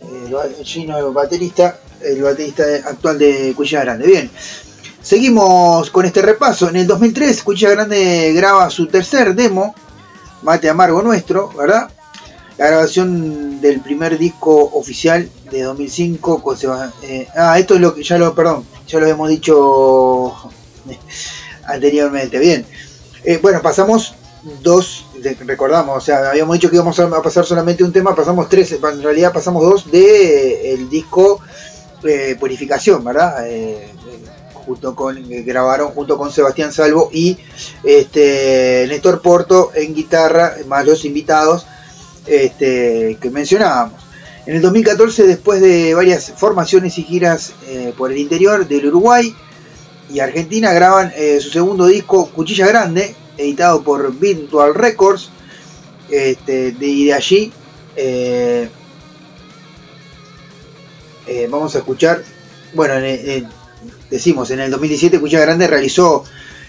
eh, 0.01 0.65
Gino 0.65 0.97
el 0.99 1.13
baterista, 1.13 1.81
el 2.01 2.23
baterista 2.23 2.63
actual 2.85 3.19
de 3.19 3.53
Cuchilla 3.57 3.81
Grande. 3.81 4.07
Bien, 4.07 4.31
seguimos 5.03 5.91
con 5.91 6.07
este 6.07 6.23
repaso. 6.23 6.69
En 6.69 6.77
el 6.77 6.87
2003 6.87 7.43
Cuchilla 7.43 7.71
Grande 7.71 8.33
graba 8.35 8.71
su 8.71 8.87
tercer 8.87 9.35
demo, 9.35 9.75
Mate 10.43 10.69
Amargo 10.69 11.03
Nuestro, 11.03 11.49
¿verdad? 11.51 11.91
La 12.59 12.67
grabación 12.69 13.61
del 13.61 13.81
primer 13.81 14.19
disco 14.19 14.71
oficial 14.75 15.29
de 15.51 15.63
2005 15.63 16.43
con 16.43 16.57
Seba- 16.57 16.93
eh, 17.03 17.27
ah, 17.37 17.59
esto 17.59 17.75
es 17.75 17.81
lo 17.81 17.95
que 17.95 18.03
ya 18.03 18.19
lo, 18.19 18.35
perdón, 18.35 18.65
ya 18.87 19.01
lo 19.01 19.07
hemos 19.07 19.29
dicho 19.29 20.35
anteriormente. 21.67 22.39
Bien, 22.39 22.65
Eh, 23.25 23.39
bueno, 23.41 23.63
pasamos 23.63 24.15
dos, 24.63 25.07
recordamos, 25.47 25.97
o 25.97 26.01
sea, 26.01 26.31
habíamos 26.31 26.55
dicho 26.57 26.69
que 26.69 26.75
íbamos 26.75 26.99
a 26.99 27.23
pasar 27.23 27.45
solamente 27.47 27.85
un 27.85 27.93
tema, 27.93 28.17
pasamos 28.17 28.49
tres, 28.49 28.73
en 28.73 29.01
realidad 29.03 29.33
pasamos 29.33 29.63
dos 29.63 29.89
de 29.91 30.01
eh, 30.71 30.75
el 30.75 30.89
disco 30.91 31.41
Purificación, 32.41 33.05
¿verdad? 33.05 33.47
Eh, 34.63 34.65
eh, 34.65 34.67
junto 34.67 34.95
con, 34.95 35.23
que 35.29 35.43
grabaron 35.43 35.89
junto 35.91 36.17
con 36.17 36.31
Sebastián 36.33 36.73
Salvo 36.73 37.11
y 37.13 37.37
este 37.85 38.87
Néstor 38.89 39.21
Porto 39.21 39.73
en 39.75 39.95
guitarra, 39.95 40.55
más 40.67 40.87
los 40.87 41.05
invitados 41.05 41.67
este, 42.27 43.19
que 43.21 43.31
mencionábamos. 43.31 44.01
En 44.47 44.57
el 44.57 44.63
2014, 44.63 45.27
después 45.27 45.61
de 45.61 45.95
varias 45.95 46.33
formaciones 46.37 46.99
y 46.99 47.05
giras 47.05 47.53
eh, 47.67 47.93
por 47.97 48.11
el 48.13 48.19
interior 48.19 48.67
del 48.67 48.87
Uruguay 48.87 49.35
y 50.13 50.21
Argentina, 50.21 50.73
graban 50.73 51.13
eh, 51.17 51.39
su 51.41 51.51
segundo 51.51 51.87
disco, 51.87 52.29
Cuchilla 52.31 52.67
Grande, 52.67 53.15
editado 53.37 53.83
por 53.83 54.13
Virtual 54.19 54.75
Records. 54.75 55.31
Este, 56.11 56.73
de, 56.73 56.87
y 56.87 57.07
de 57.07 57.15
allí 57.15 57.53
eh, 57.97 58.69
eh, 61.27 61.49
vamos 61.51 61.75
a 61.75 61.79
escuchar, 61.79 62.23
bueno, 62.75 62.95
en- 62.97 63.31
en- 63.31 63.62
decimos, 64.13 64.51
en 64.51 64.61
el 64.61 64.71
2017 64.71 65.19
Cuchilla 65.19 65.41
Grande 65.41 65.67
realizó 65.67 66.25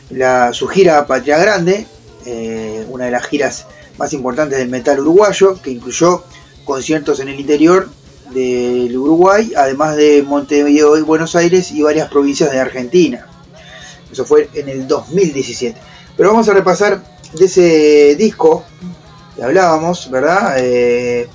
la, 0.09 0.53
su 0.53 0.67
gira 0.67 1.05
Patria 1.05 1.37
Grande, 1.37 1.85
eh, 2.25 2.85
una 2.89 3.05
de 3.05 3.11
las 3.11 3.25
giras 3.27 3.67
más 3.97 4.13
importantes 4.13 4.57
del 4.57 4.69
metal 4.69 4.99
uruguayo, 5.01 5.61
que 5.61 5.69
incluyó 5.69 6.23
conciertos 6.63 7.19
en 7.19 7.27
el 7.27 7.39
interior 7.39 7.89
del 8.33 8.95
Uruguay, 8.97 9.51
además 9.55 9.97
de 9.97 10.23
Montevideo 10.23 10.97
y 10.97 11.01
Buenos 11.01 11.35
Aires 11.35 11.71
y 11.71 11.81
varias 11.81 12.09
provincias 12.09 12.49
de 12.49 12.59
Argentina. 12.59 13.27
Eso 14.11 14.23
fue 14.23 14.49
en 14.53 14.69
el 14.69 14.87
2017. 14.87 15.77
Pero 16.15 16.29
vamos 16.29 16.47
a 16.47 16.53
repasar 16.53 17.03
de 17.33 17.45
ese 17.45 18.15
disco 18.15 18.63
que 19.35 19.43
hablábamos, 19.43 20.09
¿verdad? 20.09 20.55
Eh, 20.59 21.27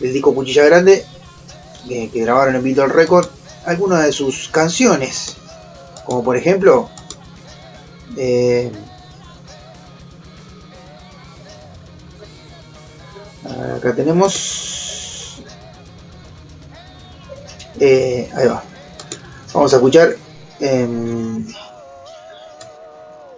el 0.00 0.12
disco 0.12 0.34
Cuchilla 0.34 0.64
Grande, 0.64 1.04
eh, 1.90 2.08
que 2.10 2.20
grabaron 2.20 2.56
en 2.56 2.62
Beatle 2.62 2.86
Record, 2.86 3.28
algunas 3.66 4.04
de 4.04 4.12
sus 4.12 4.48
canciones, 4.48 5.36
como 6.04 6.22
por 6.22 6.36
ejemplo, 6.36 6.88
eh, 8.16 8.70
acá 13.76 13.94
tenemos, 13.94 15.42
eh, 17.80 18.30
ahí 18.34 18.46
va, 18.46 18.62
vamos 19.52 19.72
a 19.72 19.76
escuchar 19.76 20.16
em, 20.60 21.44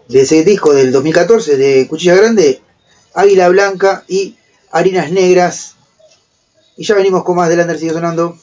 de 0.09 0.21
ese 0.21 0.45
disco 0.45 0.75
del 0.75 0.93
2014 0.93 1.57
de 1.57 1.89
Cuchilla 1.89 2.15
Grande, 2.15 2.61
Águila 3.15 3.49
Blanca 3.49 4.05
y 4.07 4.37
Harinas 4.71 5.11
Negras. 5.11 5.75
Y 6.77 6.85
ya 6.85 6.95
venimos 6.95 7.25
con 7.25 7.37
más 7.37 7.49
de 7.49 7.57
Lander 7.57 7.79
sigue 7.79 7.93
sonando. 7.93 8.39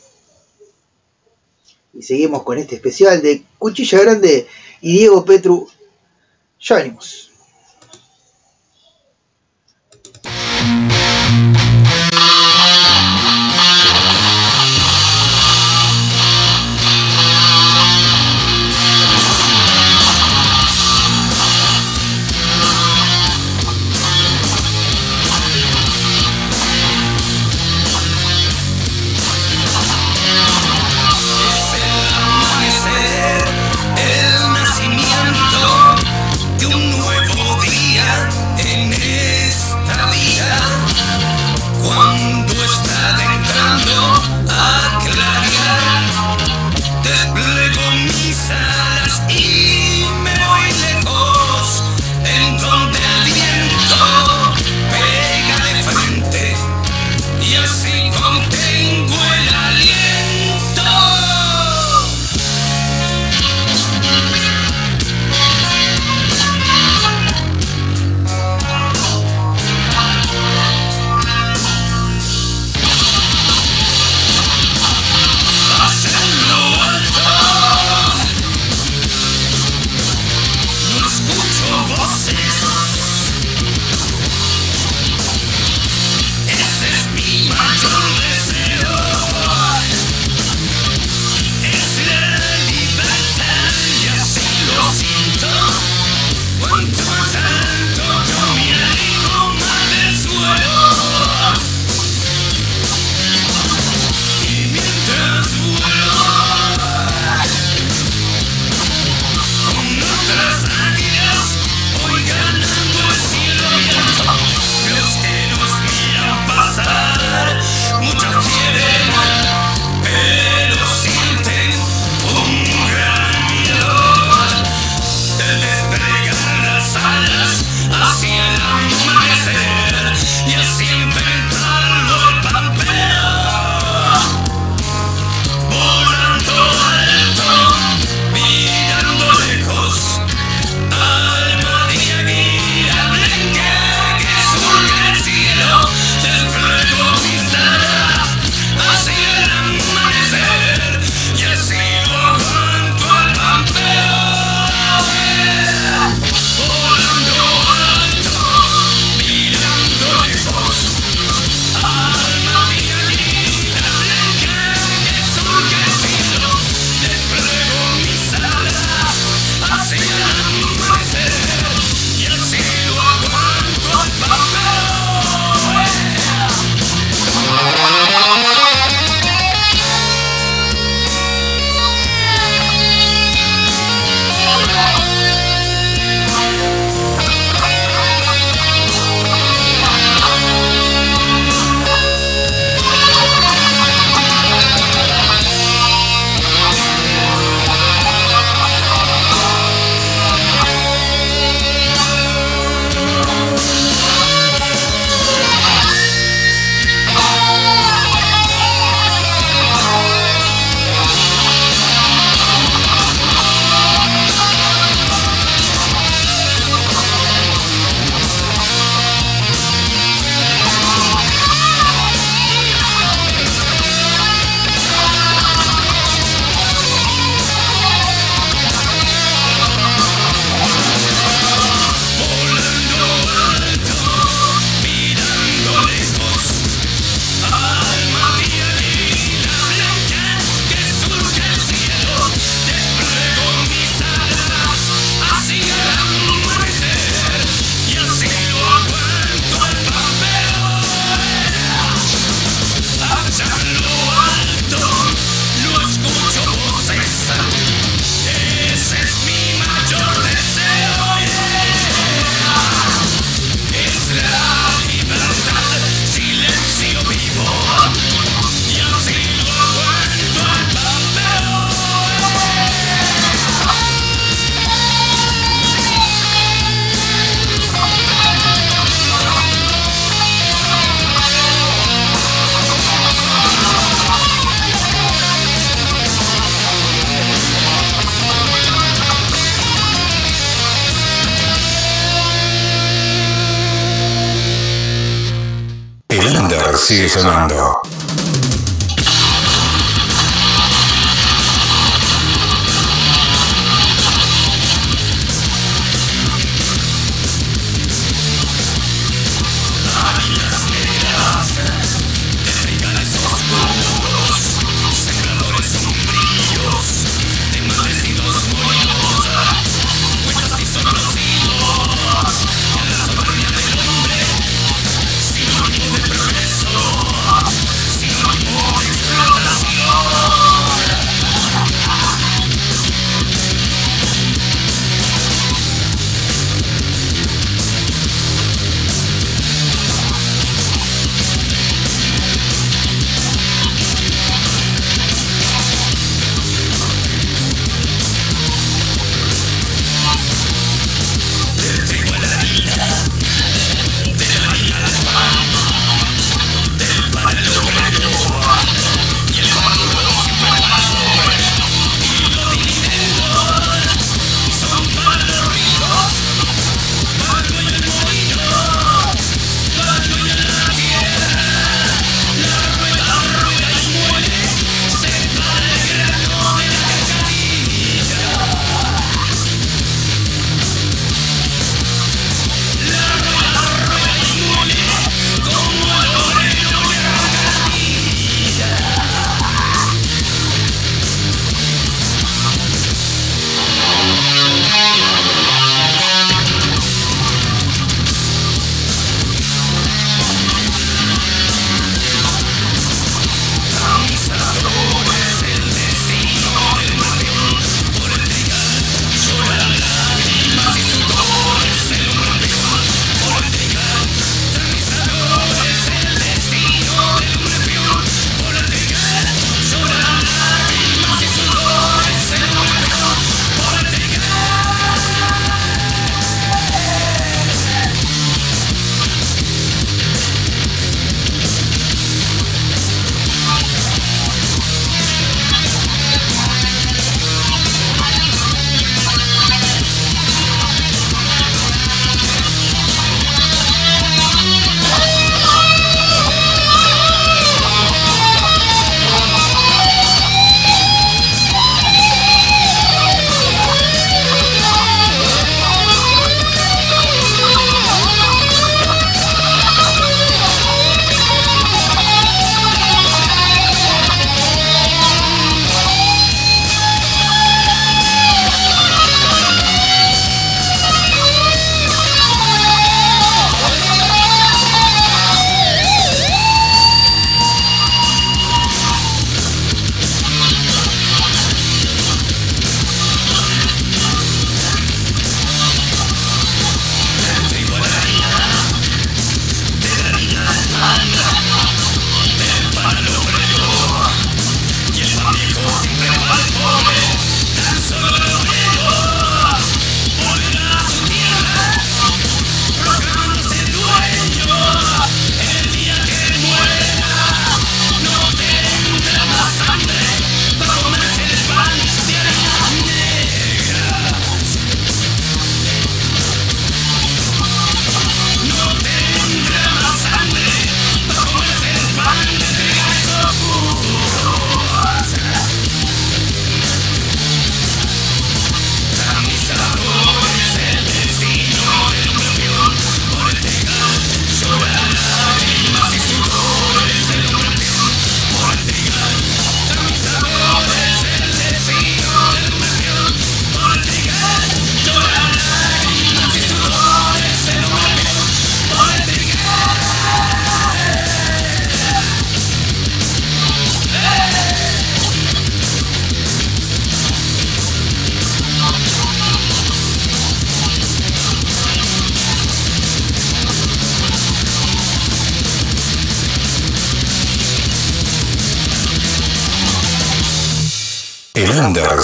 Y 1.96 2.04
seguimos 2.04 2.43
con 2.43 2.58
este 2.58 2.76
especial 2.76 3.22
de 3.22 3.43
Cuchilla 3.58 4.02
Grande 4.02 4.48
y 4.82 4.98
Diego 4.98 5.24
Petru. 5.24 5.68
Ya 6.60 6.76
venimos. 6.76 7.32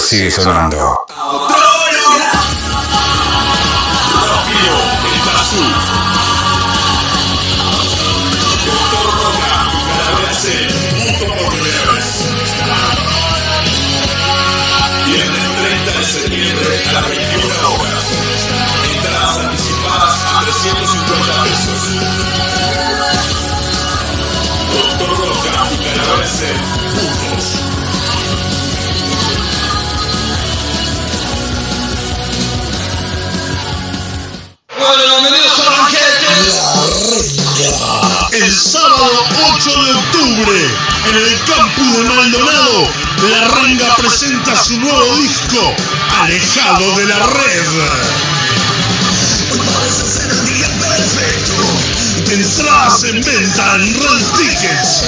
Sigue 0.02 0.30
sonando. 0.30 0.91
Octubre, 40.02 40.58
en 41.08 41.16
el 41.16 41.44
campus 41.44 41.96
de 41.96 42.04
Maldonado, 42.04 42.88
La 43.30 43.44
Renga 43.48 43.94
presenta 43.96 44.56
su 44.56 44.78
nuevo 44.78 45.16
disco, 45.16 45.74
Alejado 46.20 46.96
de 46.96 47.06
la 47.06 47.18
Red. 47.18 47.66
Parece 49.74 50.06
ser 50.06 50.30
el 50.30 50.44
día 50.46 50.68
perfecto. 50.78 51.62
Entradas 52.32 53.04
en 53.04 53.20
venta 53.22 53.74
en 53.76 53.94
Red 53.94 54.24
Tickets. 54.36 55.04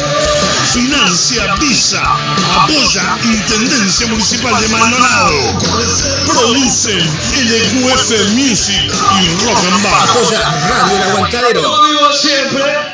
Financia 0.72 1.54
Visa. 1.56 2.02
Apoya 2.60 3.16
Intendencia 3.24 4.06
Municipal 4.08 4.60
de 4.60 4.68
Maldonado. 4.68 5.58
Producen 6.26 7.00
LQF 7.00 8.30
Music 8.32 8.92
y 9.20 9.44
Rock 9.44 9.58
and 9.72 9.82
Bar. 9.82 10.08
Apoya 10.10 10.40
Radio 10.68 10.96
El 10.96 11.02
Aguantadero. 11.02 11.86
digo 11.86 12.12
siempre. 12.12 12.93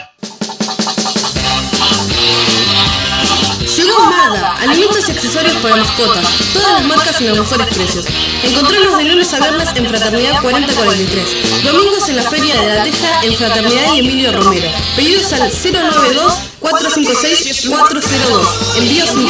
Marda, 4.08 4.56
alimentos 4.60 5.08
y 5.08 5.12
accesorios 5.12 5.56
para 5.56 5.76
mascotas, 5.76 6.24
todas 6.52 6.72
las 6.72 6.84
marcas 6.84 7.20
y 7.20 7.24
los 7.24 7.38
mejores 7.38 7.66
precios. 7.68 8.04
Encontrarlos 8.42 8.98
de 8.98 9.04
lunes 9.04 9.32
a 9.34 9.40
viernes 9.40 9.68
en 9.74 9.86
Fraternidad 9.86 10.40
4043, 10.42 11.64
domingos 11.64 12.08
en 12.08 12.16
la 12.16 12.22
Feria 12.22 12.60
de 12.60 12.74
la 12.74 12.82
Teja 12.84 13.22
en 13.22 13.34
Fraternidad 13.34 13.94
y 13.94 13.98
Emilio 14.00 14.32
Romero. 14.32 14.68
Pedidos 14.96 15.32
al 15.32 15.50
092 15.50 16.32
456 16.60 17.68
402. 17.68 18.76
Envío 18.76 19.06
sin. 19.06 19.28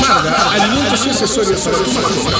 Marga, 0.00 0.52
alimentos 0.52 1.06
y 1.06 1.10
accesorios 1.10 1.60
para 1.60 1.76
tu 1.78 1.90
mascota. 1.92 2.38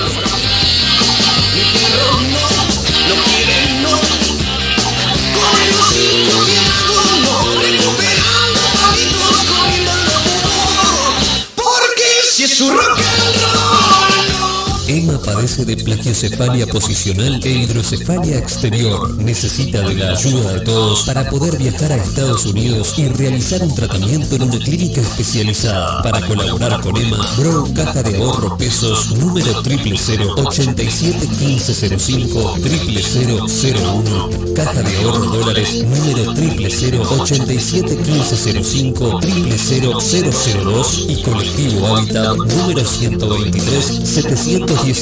Padece 15.25 15.65
de 15.65 15.77
plagiocefalia 15.77 16.67
posicional 16.67 17.41
e 17.43 17.51
hidrocefalia 17.51 18.39
exterior. 18.39 19.17
Necesita 19.19 19.81
de 19.83 19.95
la 19.95 20.13
ayuda 20.13 20.53
de 20.55 20.61
todos 20.61 21.03
para 21.03 21.29
poder 21.29 21.57
viajar 21.59 21.93
a 21.93 21.97
Estados 21.97 22.47
Unidos 22.47 22.95
y 22.99 23.09
realizar 23.09 23.63
un 23.63 23.75
tratamiento 23.75 24.37
en 24.37 24.43
una 24.43 24.59
clínica 24.59 25.01
especializada. 25.01 26.03
Para 26.03 26.27
colaborar 26.27 26.81
con 26.81 26.97
Emma, 26.97 27.19
Bro 27.37 27.69
Caja 27.75 28.03
de 28.03 28.17
Ahorro 28.17 28.57
Pesos 28.57 29.13
número 29.17 29.63
000 29.63 30.35
87 30.37 31.29
1505 31.29 32.55
0001 32.59 34.55
Caja 34.55 34.83
de 34.83 34.97
Ahorro 34.97 35.27
Dólares 35.27 35.85
número 35.85 36.35
000 36.35 37.03
87 37.21 37.97
1505 37.97 39.21
00002 39.21 41.07
y 41.09 41.23
Colectivo 41.23 41.97
Hábitat 41.97 42.37
número 42.37 42.85
123 42.85 44.01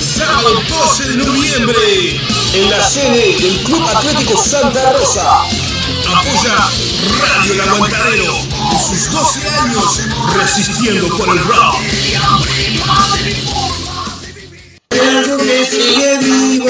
Sábado 0.00 0.62
12 0.66 1.04
de 1.04 1.16
noviembre, 1.18 2.20
En 2.54 2.70
la 2.70 2.88
sede 2.88 3.36
del 3.38 3.58
Club 3.64 3.86
Atlético 3.86 4.42
Santa 4.42 4.92
Rosa. 4.92 5.42
Apoya 5.42 6.70
Radio 7.20 7.52
El 7.52 7.60
Aguantadero 7.60 8.34
sus 8.88 9.10
12 9.10 9.48
años 9.60 10.00
resistiendo 10.34 11.08
por 11.18 11.28
el 11.28 11.44
rock. 11.44 11.76
algo 14.98 15.36
que 15.36 15.66
sigue 15.66 16.18
vivo. 16.18 16.68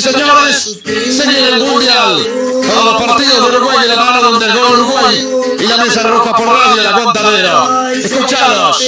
Y 0.00 0.02
señores, 0.02 0.78
se 0.84 1.26
viene 1.28 1.48
el 1.50 1.60
Mundial. 1.60 2.26
Todos 2.66 2.84
los 2.84 3.02
partidos 3.02 3.50
de 3.50 3.56
Uruguay 3.58 3.80
de 3.82 3.88
la 3.88 3.96
mano 3.96 4.22
donde 4.22 4.46
el 4.46 4.52
gol 4.52 4.80
Uruguay 4.80 5.28
y 5.58 5.66
la 5.66 5.76
mesa 5.76 6.02
roja 6.04 6.34
por 6.34 6.46
radio 6.46 6.80
El 6.80 6.86
Aguantadero. 6.86 7.88
Escuchados. 7.90 8.82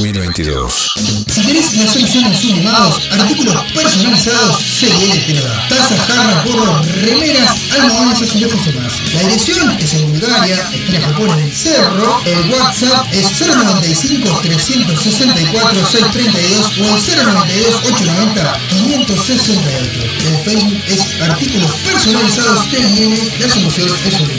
2022. 0.00 0.94
Si 1.28 1.42
querés 1.42 1.76
la 1.76 1.86
solución 1.86 2.24
en 2.24 2.34
sus 2.34 2.56
limados, 2.56 3.08
artículos 3.12 3.54
personalizados, 3.74 4.56
CDL 4.80 5.26
te 5.26 5.34
lo 5.34 5.44
da. 5.44 5.68
Tazas, 5.68 6.00
jarras, 6.06 6.44
gorros, 6.46 6.86
remeras, 7.02 7.54
almohadas, 7.70 8.22
azulejos 8.22 8.66
y 8.66 8.72
más. 8.78 8.94
La 9.12 9.20
dirección 9.20 9.78
es 9.78 9.94
en 9.94 10.10
Bulgaria, 10.10 10.56
esquina 10.72 11.00
Japón 11.02 11.28
en 11.38 11.44
el 11.44 11.52
Cerro. 11.52 12.22
El 12.24 12.50
WhatsApp 12.50 13.12
es 13.12 13.26
095 13.40 14.40
364 14.42 15.86
632 15.86 16.78
o 16.78 16.96
el 16.96 17.24
092 17.26 17.74
890 17.84 18.60
568. 18.70 20.00
El 20.28 20.36
Facebook 20.44 20.82
es 20.88 21.20
artículos 21.20 21.72
personalizados 21.84 22.70
TIN, 22.70 23.18
la 23.38 23.48
solución 23.50 23.90
es 24.06 24.20
un. 24.20 24.30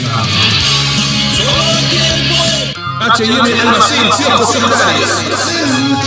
H&M 3.10 3.60
Almacén, 3.60 4.12
cientos 4.12 4.52
celulares. 4.52 5.08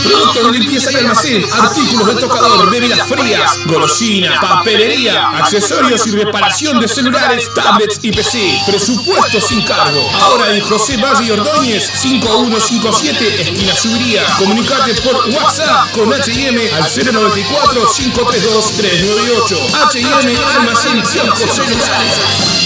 Productos 0.02 0.44
de 0.44 0.58
limpieza 0.58 0.92
y 0.92 0.96
almacén, 0.96 1.44
artículos 1.52 2.06
de 2.06 2.14
tocador, 2.16 2.70
bebidas 2.70 3.06
frías, 3.08 3.58
golosina, 3.66 4.40
papelería, 4.40 5.28
accesorios 5.28 6.06
y 6.06 6.12
reparación 6.12 6.80
de 6.80 6.88
celulares, 6.88 7.52
tablets 7.54 7.98
y 8.02 8.12
PC. 8.12 8.62
Presupuesto 8.66 9.40
sin 9.40 9.62
cargo. 9.62 10.00
Ahora 10.22 10.54
en 10.54 10.60
José 10.62 10.96
Valle 10.96 11.32
Ordóñez, 11.32 11.90
5157, 11.94 13.42
esquina 13.42 13.74
Subiría. 13.74 14.24
Comunicate 14.38 14.94
por 15.02 15.16
WhatsApp 15.30 15.90
con 15.92 16.12
H&M 16.12 16.70
al 16.72 16.84
094 16.84 17.92
532 17.96 18.72
398. 18.72 19.58
H&M 19.86 20.38
Almacén, 20.56 21.04
cientos 21.04 21.50
celulares. 21.50 22.65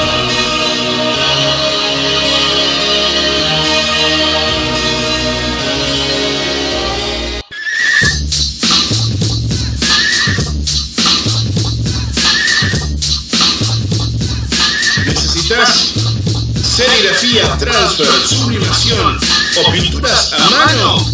serigrafía, 17.01 17.57
transfer, 17.57 18.27
sublimación 18.27 19.19
o 19.57 19.71
pinturas 19.71 20.33
a 20.33 20.49
mano? 20.49 21.05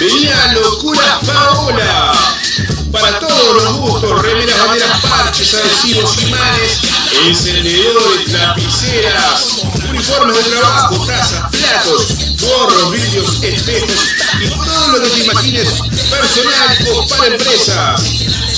Venía 0.00 0.52
Locura 0.54 1.20
Paola. 1.24 2.12
Para 2.90 3.20
todos 3.20 3.62
los 3.62 3.76
gustos, 3.78 4.22
remeras, 4.22 4.58
banderas, 4.58 5.00
parches, 5.00 5.54
adhesivos, 5.54 6.22
imanes, 6.22 6.80
encendedores, 7.24 8.32
lapiceras, 8.32 9.62
uniformes 9.88 10.36
de 10.36 10.42
trabajo, 10.50 11.06
tazas, 11.06 11.50
platos, 11.50 12.06
gorros, 12.38 12.90
vidrios, 12.90 13.42
espejos 13.42 13.90
y 14.40 14.48
todo 14.48 14.88
lo 14.88 15.02
que 15.02 15.08
te 15.08 15.20
imagines 15.20 15.68
personal 16.10 16.88
o 16.94 17.08
para 17.08 17.26
empresas. 17.28 18.02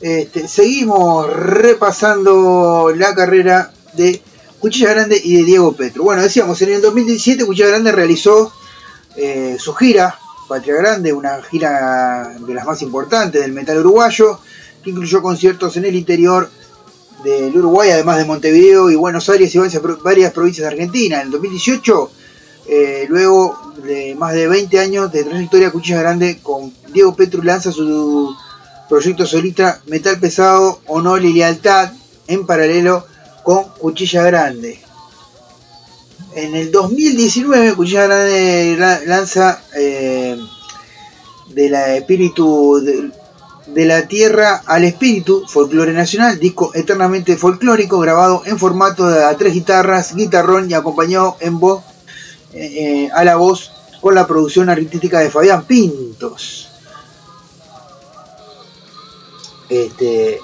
Este, 0.00 0.48
seguimos 0.48 1.30
repasando 1.30 2.90
la 2.96 3.14
carrera 3.14 3.70
de 3.92 4.22
Cuchilla 4.60 4.94
Grande 4.94 5.20
y 5.22 5.36
de 5.36 5.44
Diego 5.44 5.74
Petro. 5.74 6.04
Bueno, 6.04 6.22
decíamos, 6.22 6.62
en 6.62 6.72
el 6.72 6.80
2017 6.80 7.44
Cuchilla 7.44 7.68
Grande 7.68 7.92
realizó 7.92 8.50
eh, 9.14 9.58
su 9.58 9.74
gira, 9.74 10.18
Patria 10.48 10.76
Grande, 10.76 11.12
una 11.12 11.42
gira 11.42 12.34
de 12.38 12.54
las 12.54 12.64
más 12.64 12.80
importantes 12.80 13.42
del 13.42 13.52
metal 13.52 13.76
uruguayo, 13.76 14.40
que 14.82 14.88
incluyó 14.88 15.20
conciertos 15.20 15.76
en 15.76 15.84
el 15.84 15.94
interior 15.94 16.48
del 17.22 17.54
Uruguay, 17.54 17.90
además 17.90 18.16
de 18.16 18.24
Montevideo 18.24 18.90
y 18.90 18.94
Buenos 18.94 19.28
Aires 19.28 19.54
y 19.54 19.58
varias 20.02 20.32
provincias 20.32 20.66
de 20.66 20.72
Argentina. 20.72 21.20
En 21.20 21.26
el 21.26 21.30
2018 21.30 22.10
eh, 22.66 23.06
luego 23.08 23.58
de 23.84 24.14
más 24.14 24.34
de 24.34 24.46
20 24.46 24.78
años 24.78 25.12
de 25.12 25.24
trayectoria 25.24 25.70
Cuchilla 25.70 26.00
Grande, 26.00 26.38
con 26.42 26.72
Diego 26.92 27.14
Petru 27.14 27.42
lanza 27.42 27.72
su 27.72 28.34
proyecto 28.88 29.26
solista 29.26 29.80
Metal 29.86 30.18
Pesado, 30.20 30.80
Honor 30.86 31.24
y 31.24 31.32
Lealtad 31.32 31.92
en 32.28 32.46
paralelo 32.46 33.04
con 33.42 33.64
Cuchilla 33.78 34.22
Grande. 34.22 34.78
En 36.34 36.54
el 36.54 36.70
2019 36.70 37.74
Cuchilla 37.74 38.06
Grande 38.06 38.76
lanza 39.06 39.60
eh, 39.76 40.36
de 41.48 41.68
la 41.68 41.96
espíritu 41.96 42.80
de, 43.66 43.84
la 43.84 44.06
tierra 44.06 44.62
al 44.66 44.84
espíritu, 44.84 45.44
folclore 45.48 45.92
nacional, 45.92 46.38
disco 46.38 46.70
eternamente 46.74 47.36
folclórico, 47.36 47.98
grabado 47.98 48.42
en 48.46 48.58
formato 48.58 49.08
de 49.08 49.24
a 49.24 49.36
tres 49.36 49.54
guitarras, 49.54 50.14
guitarrón 50.14 50.70
y 50.70 50.74
acompañado 50.74 51.36
en 51.40 51.58
voz 51.58 51.82
eh, 52.54 53.08
a 53.14 53.24
la 53.24 53.36
voz 53.36 53.70
con 54.00 54.14
la 54.14 54.26
producción 54.26 54.68
artística 54.68 55.20
de 55.20 55.30
Fabián 55.30 55.64
Pintos. 55.64 56.68
Este, 59.68 60.38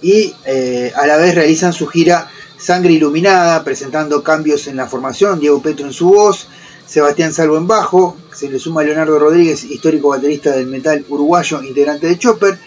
y 0.00 0.34
eh, 0.46 0.92
a 0.94 1.06
la 1.06 1.16
vez 1.16 1.34
realizan 1.34 1.72
su 1.72 1.86
gira 1.86 2.30
Sangre 2.56 2.92
Iluminada, 2.92 3.62
presentando 3.64 4.22
cambios 4.22 4.68
en 4.68 4.76
la 4.76 4.86
formación, 4.86 5.40
Diego 5.40 5.60
Petro 5.60 5.86
en 5.86 5.92
su 5.92 6.08
voz, 6.08 6.46
Sebastián 6.86 7.32
Salvo 7.32 7.58
en 7.58 7.66
bajo, 7.66 8.16
se 8.32 8.48
le 8.48 8.58
suma 8.58 8.84
Leonardo 8.84 9.18
Rodríguez, 9.18 9.64
histórico 9.64 10.08
baterista 10.08 10.52
del 10.52 10.68
metal 10.68 11.04
uruguayo, 11.08 11.62
integrante 11.62 12.06
de 12.06 12.18
Chopper, 12.18 12.58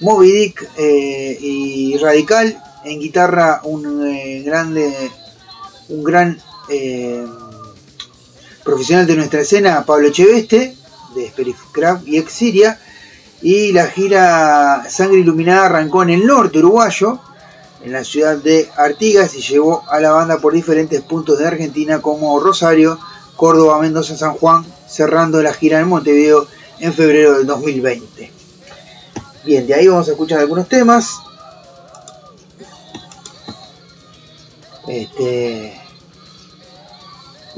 Moby 0.00 0.30
Dick 0.30 0.68
eh, 0.76 1.38
y 1.40 1.96
Radical, 1.96 2.60
en 2.84 3.00
guitarra 3.00 3.60
un 3.64 4.44
grande, 4.44 5.10
un 5.88 6.04
gran 6.04 6.38
profesional 8.68 9.06
de 9.06 9.16
nuestra 9.16 9.40
escena, 9.40 9.82
Pablo 9.86 10.10
Cheveste, 10.10 10.76
de 11.14 11.24
Spirit 11.24 11.56
Craft 11.72 12.06
y 12.06 12.18
ex 12.18 12.30
Siria, 12.30 12.78
y 13.40 13.72
la 13.72 13.86
gira 13.86 14.84
Sangre 14.90 15.20
Iluminada 15.20 15.64
arrancó 15.64 16.02
en 16.02 16.10
el 16.10 16.26
norte 16.26 16.58
uruguayo, 16.58 17.18
en 17.82 17.92
la 17.92 18.04
ciudad 18.04 18.36
de 18.36 18.68
Artigas, 18.76 19.34
y 19.36 19.40
llevó 19.40 19.84
a 19.88 20.00
la 20.00 20.10
banda 20.10 20.36
por 20.36 20.52
diferentes 20.52 21.00
puntos 21.00 21.38
de 21.38 21.46
Argentina 21.46 22.02
como 22.02 22.38
Rosario, 22.40 22.98
Córdoba, 23.36 23.80
Mendoza, 23.80 24.18
San 24.18 24.34
Juan, 24.34 24.66
cerrando 24.86 25.42
la 25.42 25.54
gira 25.54 25.80
en 25.80 25.88
Montevideo 25.88 26.46
en 26.78 26.92
febrero 26.92 27.38
del 27.38 27.46
2020. 27.46 28.30
Bien, 29.46 29.66
de 29.66 29.72
ahí 29.72 29.88
vamos 29.88 30.08
a 30.08 30.10
escuchar 30.10 30.40
algunos 30.40 30.68
temas. 30.68 31.20
Este, 34.86 35.87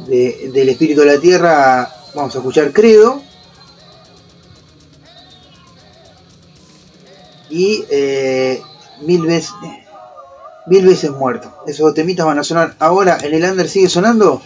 de- 0.06 0.50
del 0.52 0.68
espíritu 0.68 1.00
de 1.00 1.14
la 1.14 1.20
tierra 1.20 1.94
vamos 2.14 2.34
a 2.34 2.38
escuchar 2.38 2.72
Credo. 2.72 3.22
Y 7.48 7.84
eh, 7.90 8.62
mil 9.02 9.22
veces 9.22 9.50
mil 10.66 10.86
veces 10.86 11.10
muerto. 11.10 11.52
Esos 11.66 11.80
dos 11.86 11.94
temitas 11.94 12.24
van 12.26 12.38
a 12.38 12.44
sonar 12.44 12.76
ahora 12.78 13.18
en 13.22 13.34
el 13.34 13.42
under 13.44 13.68
sigue 13.68 13.88
sonando. 13.88 14.40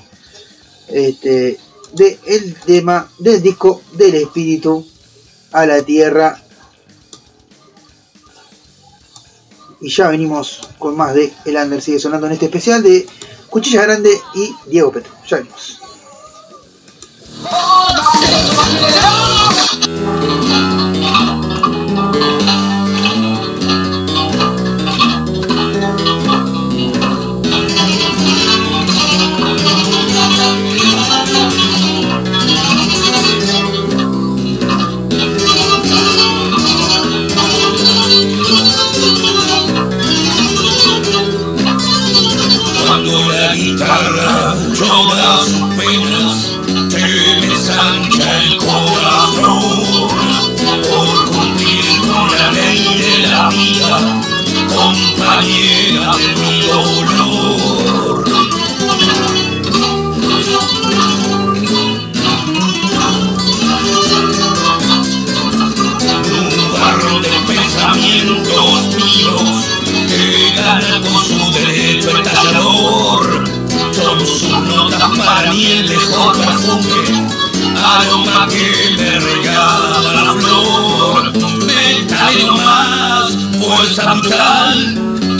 Este, 0.88 1.58
de 1.92 2.18
el 2.26 2.54
tema 2.60 3.08
del 3.18 3.42
disco 3.42 3.82
del 3.92 4.14
espíritu 4.14 4.86
a 5.52 5.66
la 5.66 5.82
tierra. 5.82 6.40
Y 9.80 9.90
ya 9.90 10.08
venimos 10.08 10.60
con 10.78 10.96
más 10.96 11.14
de 11.14 11.30
El 11.44 11.56
Under 11.56 11.82
sigue 11.82 11.98
sonando 11.98 12.26
en 12.26 12.32
este 12.32 12.46
especial 12.46 12.82
de 12.82 13.06
Cuchilla 13.54 13.82
Grande 13.82 14.10
y 14.34 14.52
Diego 14.66 14.90
Petro. 14.90 15.12
Ya. 15.28 15.44
Perfume, 76.32 77.28
aroma 77.76 78.48
que 78.48 78.96
me 78.96 79.20
regala 79.20 80.12
la 80.12 80.32
flor. 80.34 81.32
Metalero 81.64 82.56
más, 82.56 83.32
fuerza 83.60 84.14
brutal, 84.14 84.76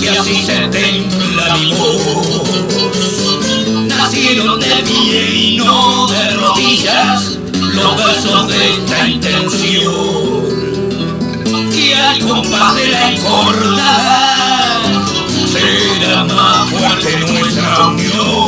que 0.01 0.11
así 0.11 0.44
se 0.44 0.59
templa 0.69 1.56
mi 1.56 1.73
voz. 1.74 2.48
Nacieron 3.89 4.61
de 4.61 4.74
pie 4.86 5.35
y 5.35 5.56
no 5.59 6.06
de 6.06 6.31
rodillas 6.35 7.39
los 7.74 7.97
versos 7.97 8.48
de 8.48 8.70
esta 8.74 9.09
intención. 9.09 10.44
Que 11.73 11.94
al 11.94 12.19
compás 12.20 12.74
de 12.77 12.86
la 12.89 13.12
encordada 13.12 14.82
será 15.52 16.24
más 16.24 16.69
fuerte 16.70 17.19
nuestra 17.19 17.86
unión. 17.89 18.43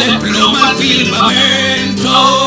Desploma 0.00 0.70
el 0.70 0.76
firmamento, 0.78 2.39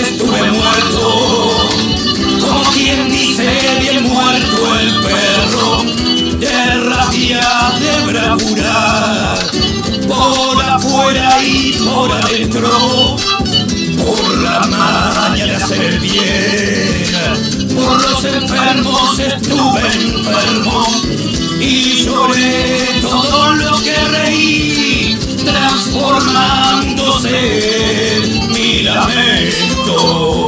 estuve 0.00 0.50
muerto, 0.50 1.68
como 2.40 2.62
quien 2.72 3.10
dice 3.10 3.46
bien 3.80 4.04
muerto 4.04 4.78
el 4.78 4.94
perro, 5.02 5.82
de 6.38 6.74
rabia, 6.84 7.72
de 7.80 8.00
bravura, 8.12 9.34
por 10.06 10.62
afuera 10.62 11.42
y 11.42 11.72
por 11.72 12.12
adentro, 12.12 13.16
por 13.96 14.38
la 14.38 14.60
maña 14.66 15.46
de 15.46 15.56
hacer 15.56 15.80
el 15.80 15.98
bien, 16.00 17.74
por 17.74 18.02
los 18.02 18.22
enfermos 18.24 19.18
estuve 19.18 19.92
enfermo. 19.92 20.86
Y 21.58 22.04
lloré 22.04 23.00
todo 23.00 23.54
lo 23.54 23.82
que 23.82 23.94
reí, 23.94 25.16
transformándose 25.42 28.35
lamento. 28.82 30.45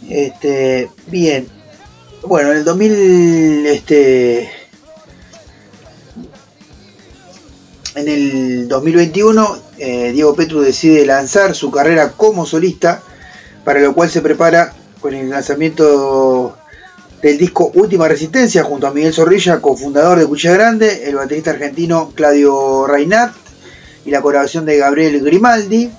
Este, 0.08 0.90
bien. 1.06 1.48
Bueno, 2.24 2.52
en 2.52 2.58
el 2.58 2.64
2000, 2.64 3.66
este, 3.66 4.50
en 7.94 8.08
el 8.08 8.68
2021, 8.68 9.58
eh, 9.78 10.12
Diego 10.12 10.34
Petru 10.34 10.60
decide 10.60 11.04
lanzar 11.04 11.54
su 11.54 11.70
carrera 11.70 12.12
como 12.12 12.46
solista, 12.46 13.02
para 13.64 13.80
lo 13.80 13.94
cual 13.94 14.10
se 14.10 14.20
prepara 14.20 14.74
con 15.00 15.14
el 15.14 15.30
lanzamiento 15.30 16.56
del 17.22 17.38
disco 17.38 17.70
Última 17.74 18.08
Resistencia 18.08 18.64
junto 18.64 18.88
a 18.88 18.92
Miguel 18.92 19.14
Zorrilla, 19.14 19.60
cofundador 19.60 20.18
de 20.18 20.26
Cuchilla 20.26 20.54
Grande, 20.54 21.04
el 21.08 21.14
baterista 21.14 21.52
argentino 21.52 22.10
Claudio 22.14 22.86
Reinat 22.88 23.32
y 24.04 24.10
la 24.10 24.20
colaboración 24.20 24.66
de 24.66 24.78
Gabriel 24.78 25.22
Grimaldi. 25.22 25.90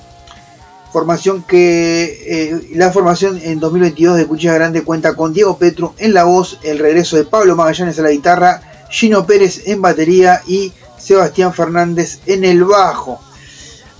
Formación 0.91 1.41
que 1.43 2.03
eh, 2.27 2.67
la 2.75 2.91
formación 2.91 3.39
en 3.41 3.59
2022 3.59 4.17
de 4.17 4.27
Cuchilla 4.27 4.53
Grande 4.53 4.83
cuenta 4.83 5.15
con 5.15 5.33
Diego 5.33 5.57
Petru 5.57 5.93
en 5.97 6.13
la 6.13 6.25
voz, 6.25 6.59
el 6.61 6.77
regreso 6.77 7.15
de 7.15 7.23
Pablo 7.23 7.55
Magallanes 7.55 7.97
a 7.97 8.03
la 8.03 8.11
guitarra, 8.11 8.61
Gino 8.91 9.25
Pérez 9.25 9.63
en 9.65 9.81
batería 9.81 10.41
y 10.45 10.73
Sebastián 10.99 11.53
Fernández 11.53 12.19
en 12.25 12.43
el 12.43 12.65
bajo. 12.65 13.19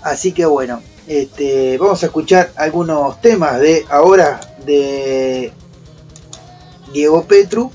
Así 0.03 0.33
que 0.33 0.45
bueno, 0.45 0.81
este, 1.07 1.77
vamos 1.77 2.03
a 2.03 2.07
escuchar 2.07 2.51
algunos 2.57 3.19
temas 3.21 3.59
de 3.59 3.85
ahora 3.89 4.39
de 4.65 5.51
Diego 6.93 7.23
Petru. 7.25 7.71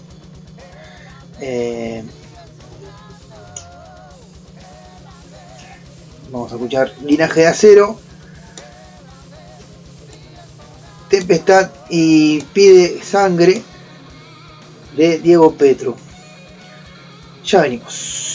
Eh, 1.40 2.02
vamos 6.30 6.52
a 6.52 6.54
escuchar 6.54 6.92
Linaje 7.04 7.40
de 7.40 7.46
Acero, 7.46 7.98
Tempestad 11.08 11.70
y 11.90 12.40
Pide 12.40 13.02
Sangre 13.02 13.62
de 14.96 15.18
Diego 15.18 15.54
Petru. 15.54 15.94
Ya 17.44 17.62
venimos. 17.62 18.27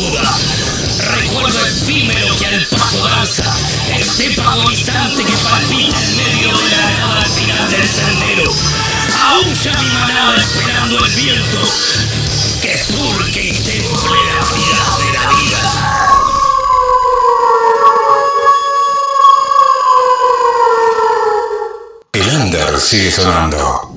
Recuerdo 0.00 1.66
efímero 1.66 2.34
que 2.38 2.46
al 2.46 2.66
paso 2.66 3.04
danza, 3.04 3.44
estepa 3.98 4.50
agonizante 4.52 5.24
que 5.24 5.32
palpita 5.32 6.02
en 6.02 6.16
medio 6.16 6.56
de 6.56 6.70
la 6.70 6.90
nada 6.90 7.22
al 7.22 7.28
final 7.28 7.70
del 7.70 7.86
sendero. 7.86 8.50
Aúlla 9.22 9.72
mi 9.78 9.88
manada 9.90 10.36
esperando 10.38 11.04
el 11.04 11.12
viento 11.12 11.58
que 12.62 12.78
surque 12.78 13.44
y 13.44 13.52
temple 13.52 14.18
la 14.26 14.40
vida 14.56 14.96
de 14.96 15.12
la 15.12 15.24
vida. 15.38 15.60
El 22.14 22.36
under 22.36 22.80
sigue 22.80 23.10
sonando. 23.10 23.89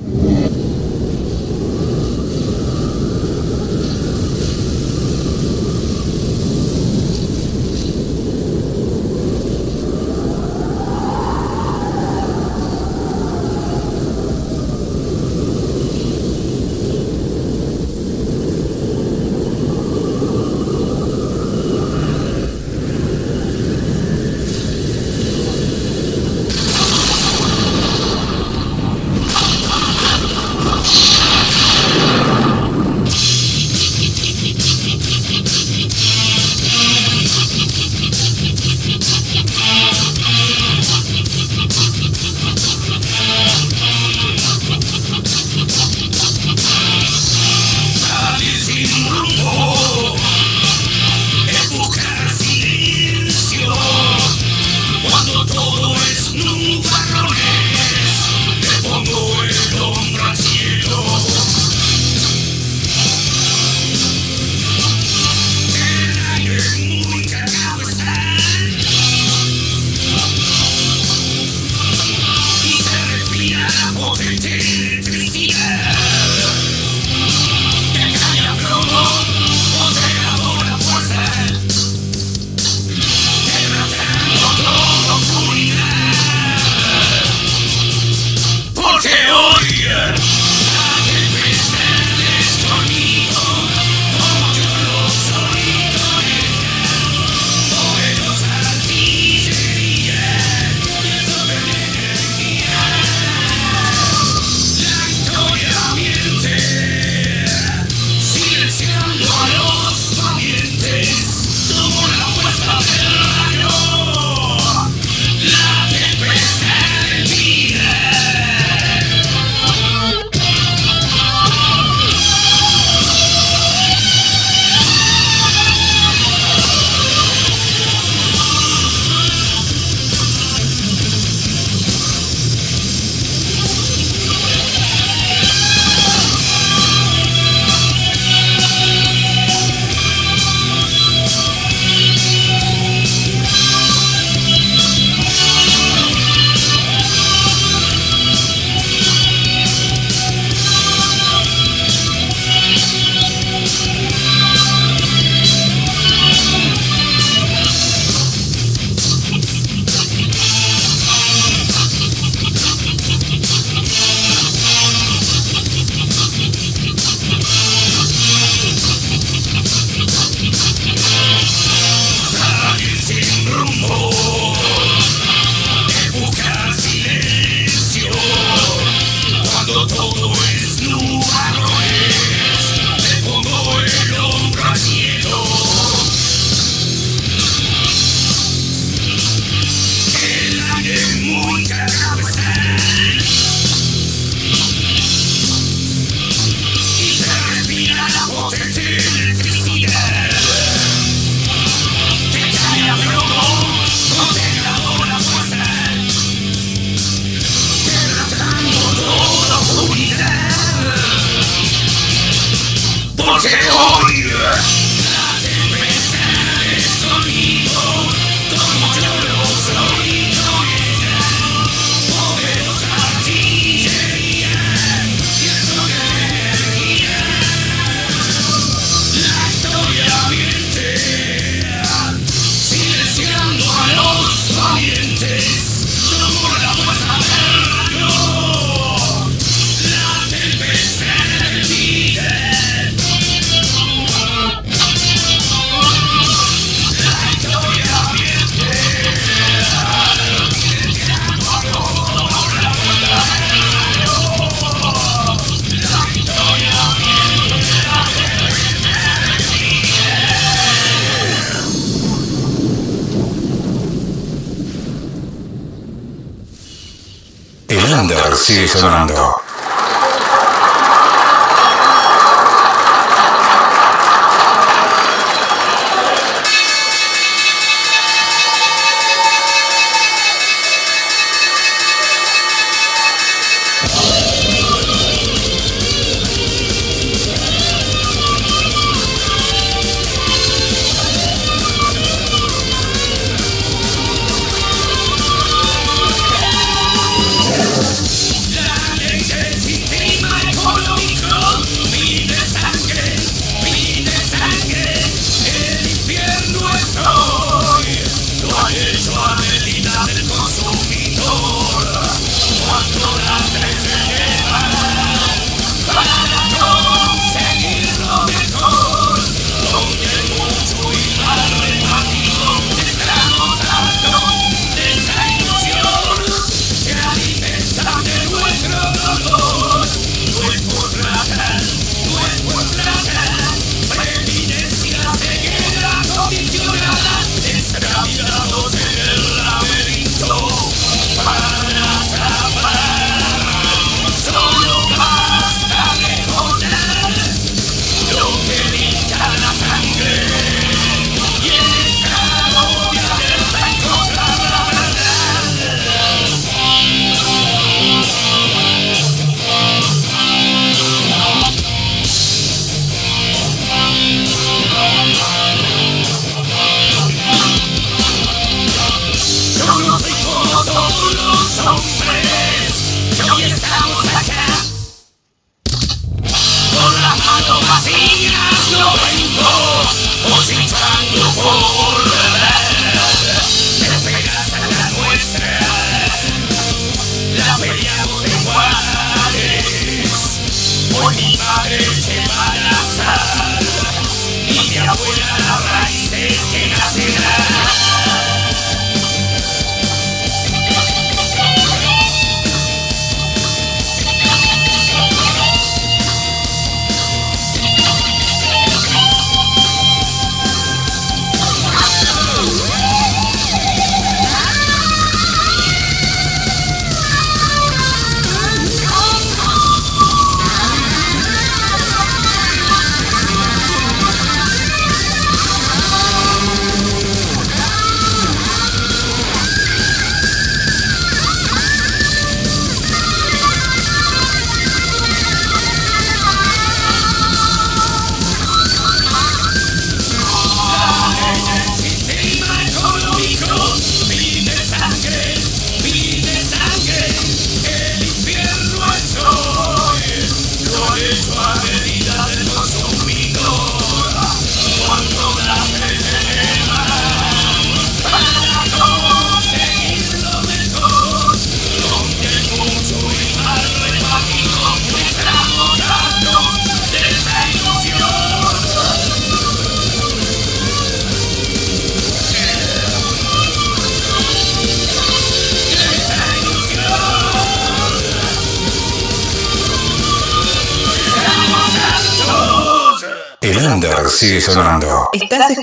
Sigue 268.44 268.68
sonando. 268.68 269.33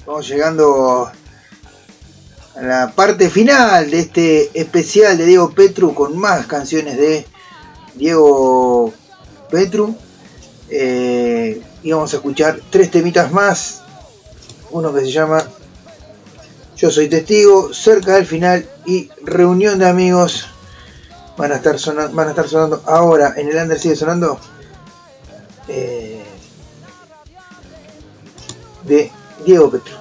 Vamos 0.08 0.28
llegando 0.28 1.12
la 2.60 2.92
parte 2.94 3.30
final 3.30 3.90
de 3.90 4.00
este 4.00 4.60
especial 4.60 5.18
de 5.18 5.26
Diego 5.26 5.52
Petru 5.52 5.94
con 5.94 6.18
más 6.18 6.48
canciones 6.48 6.98
de 6.98 7.26
Diego 7.96 8.94
Petru. 9.50 9.96
Eh, 10.70 11.62
y 11.84 11.92
vamos 11.92 12.14
a 12.14 12.18
escuchar 12.18 12.60
tres 12.70 12.92
temitas 12.92 13.32
más. 13.32 13.82
Uno 14.72 14.94
que 14.94 15.02
se 15.02 15.12
llama 15.12 15.44
Yo 16.78 16.92
soy 16.92 17.10
testigo, 17.10 17.74
cerca 17.74 18.16
del 18.16 18.26
final 18.26 18.68
y 18.86 19.10
reunión 19.24 19.80
de 19.80 19.88
amigos. 19.88 20.48
Van 21.38 21.52
a 21.52 21.56
estar 21.56 21.80
sonando, 21.80 22.14
van 22.16 22.28
a 22.28 22.32
estar 22.32 22.48
sonando 22.48 22.84
ahora 22.86 23.34
en 23.38 23.50
el 23.50 23.58
under 23.58 23.80
sigue 23.80 23.96
sonando. 23.96 24.40
eh, 25.68 26.24
de 28.84 29.12
Diego 29.46 29.70
Petru. 29.70 30.01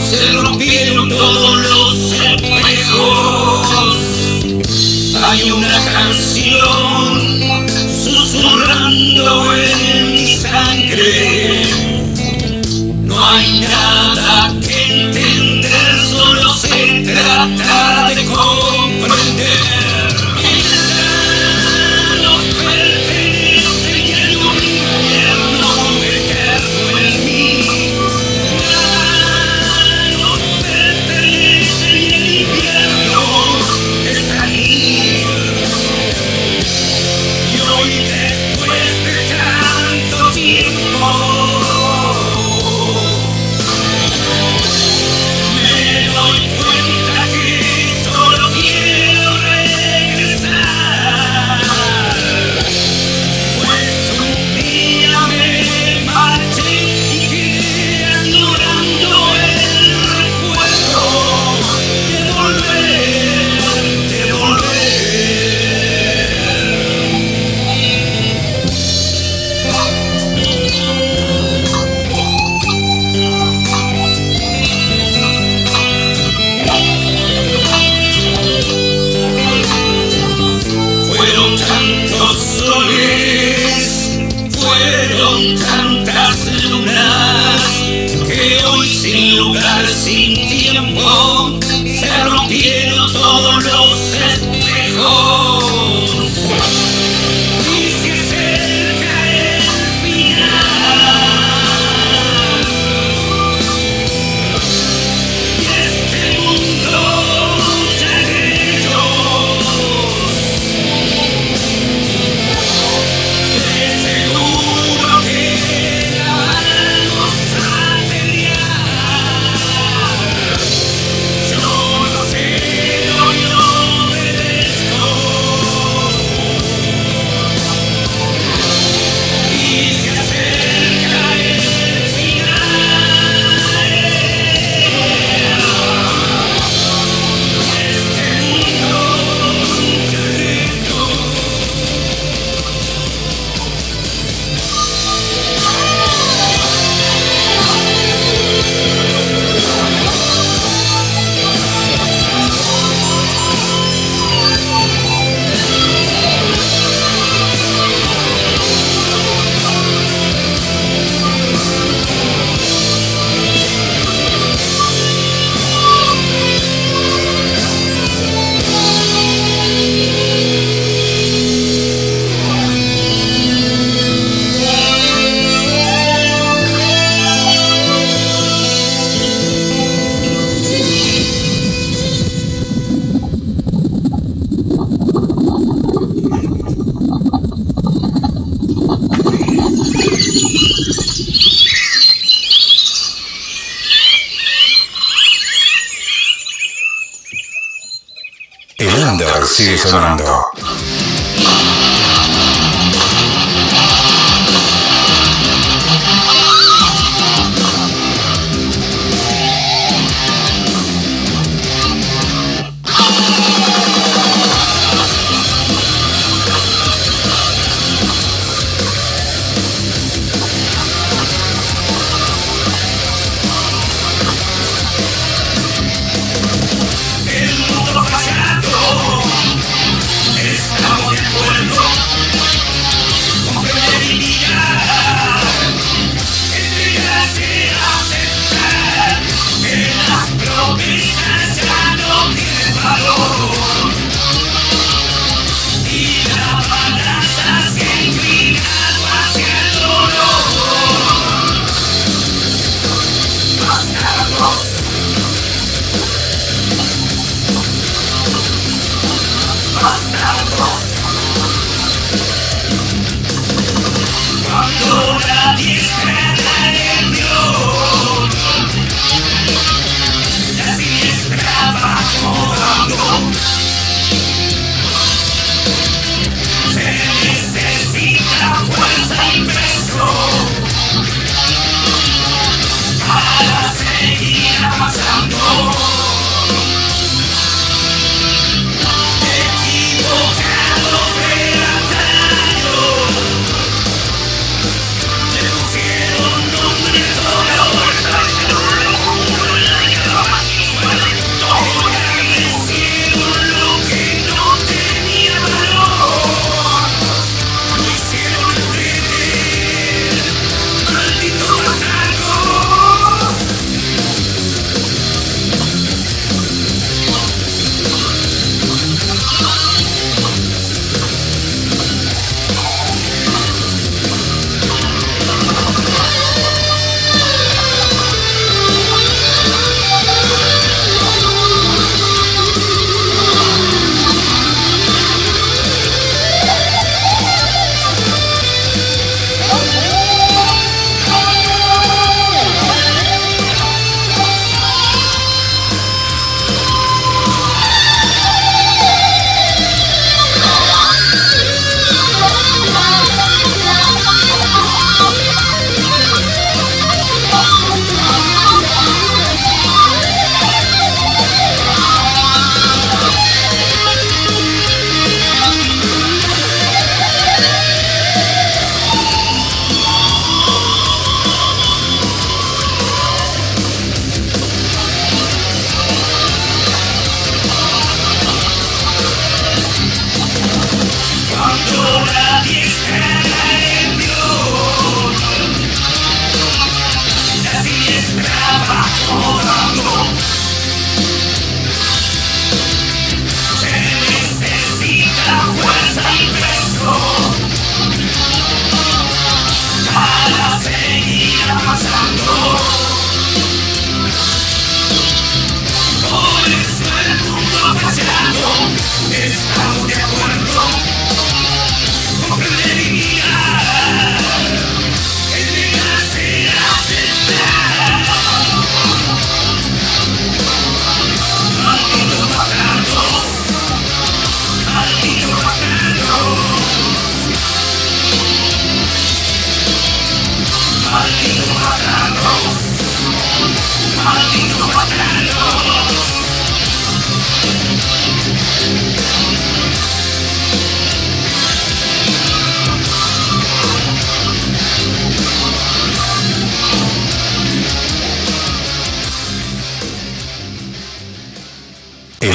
se 0.00 0.32
rompieron 0.32 1.08
todos 1.08 1.56
los 1.66 2.12
espejos. 2.12 3.68
Hay 5.22 5.50
una 5.50 5.78
canción 5.84 7.38
susurrando 8.04 9.54
en 9.54 10.12
mi 10.12 10.36
sangre. 10.36 11.66
No 13.02 13.26
hay 13.26 13.60
nada 13.60 14.54
que 14.66 15.02
entender, 15.02 15.98
solo 16.10 16.54
se 16.54 17.02
trata 17.04 18.10
de 18.14 18.24
cómo. 18.26 18.67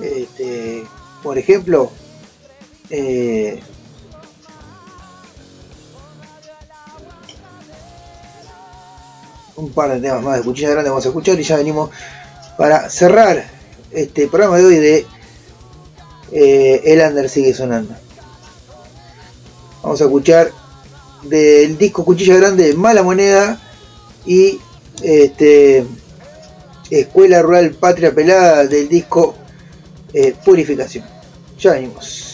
Este, 0.00 0.84
por 1.20 1.36
ejemplo, 1.36 1.90
eh, 2.90 3.60
un 9.56 9.72
par 9.72 9.90
de 9.90 10.00
temas 10.00 10.22
más 10.22 10.36
de 10.36 10.44
Cuchilla 10.44 10.70
Grande 10.70 10.90
vamos 10.90 11.04
a 11.04 11.08
escuchar 11.08 11.40
y 11.40 11.42
ya 11.42 11.56
venimos 11.56 11.90
para 12.56 12.88
cerrar 12.88 13.44
este 13.90 14.28
programa 14.28 14.58
de 14.58 14.64
hoy 14.64 14.76
de 14.76 15.06
eh, 16.30 16.82
El 16.84 17.00
Under 17.00 17.28
sigue 17.28 17.52
sonando. 17.52 17.96
Vamos 19.82 20.00
a 20.00 20.04
escuchar 20.04 20.61
del 21.22 21.78
disco 21.78 22.04
Cuchilla 22.04 22.36
Grande 22.36 22.74
Mala 22.74 23.02
Moneda 23.02 23.60
y 24.26 24.58
este 25.02 25.84
Escuela 26.90 27.42
Rural 27.42 27.70
Patria 27.70 28.14
Pelada 28.14 28.66
del 28.66 28.88
disco 28.88 29.34
eh, 30.12 30.34
Purificación. 30.44 31.04
Ya 31.58 31.72
venimos. 31.72 32.32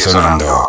Sonando. 0.00 0.59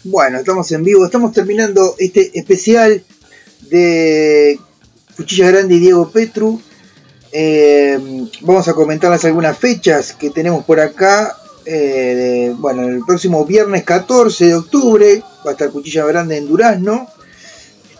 Bueno, 0.04 0.38
estamos 0.38 0.70
en 0.72 0.82
vivo, 0.84 1.06
estamos 1.06 1.32
terminando 1.32 1.94
este 1.98 2.38
especial 2.38 3.02
de 3.60 4.60
Cuchilla 5.16 5.50
Grande 5.50 5.74
y 5.74 5.80
Diego 5.80 6.10
Petru. 6.10 6.60
Eh, 7.32 7.98
vamos 8.42 8.68
a 8.68 8.74
comentarles 8.74 9.24
algunas 9.24 9.56
fechas 9.56 10.12
que 10.12 10.30
tenemos 10.30 10.64
por 10.64 10.80
acá. 10.80 11.36
Eh, 11.64 11.74
de- 12.50 12.54
bueno, 12.58 12.82
el 12.88 13.04
próximo 13.06 13.44
viernes 13.44 13.84
14 13.84 14.46
de 14.46 14.54
octubre 14.56 15.22
va 15.46 15.50
a 15.50 15.52
estar 15.52 15.70
Cuchilla 15.70 16.04
Grande 16.06 16.36
en 16.36 16.48
Durazno, 16.48 17.06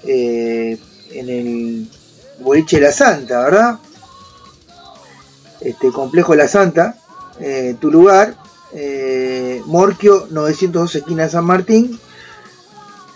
eh, 0.04 0.78
en 1.12 1.28
el 1.28 1.88
Boliche 2.40 2.80
La 2.80 2.90
Santa, 2.92 3.44
¿verdad? 3.44 3.78
Este 5.60 5.92
complejo 5.92 6.34
La 6.34 6.48
Santa, 6.48 6.96
tu 7.80 7.90
lugar, 7.90 8.34
Morquio 9.66 10.26
902 10.30 10.96
esquina 10.96 11.28
San 11.28 11.44
Martín. 11.44 12.00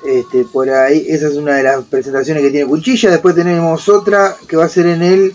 Este, 0.05 0.45
por 0.45 0.69
ahí, 0.71 1.07
esa 1.09 1.29
es 1.29 1.35
una 1.35 1.57
de 1.57 1.63
las 1.63 1.85
presentaciones 1.85 2.43
que 2.43 2.51
tiene 2.51 2.67
Cuchilla. 2.67 3.11
Después 3.11 3.35
tenemos 3.35 3.89
otra 3.89 4.37
que 4.49 4.57
va 4.57 4.65
a 4.65 4.69
ser 4.69 4.87
en 4.87 5.03
el, 5.03 5.35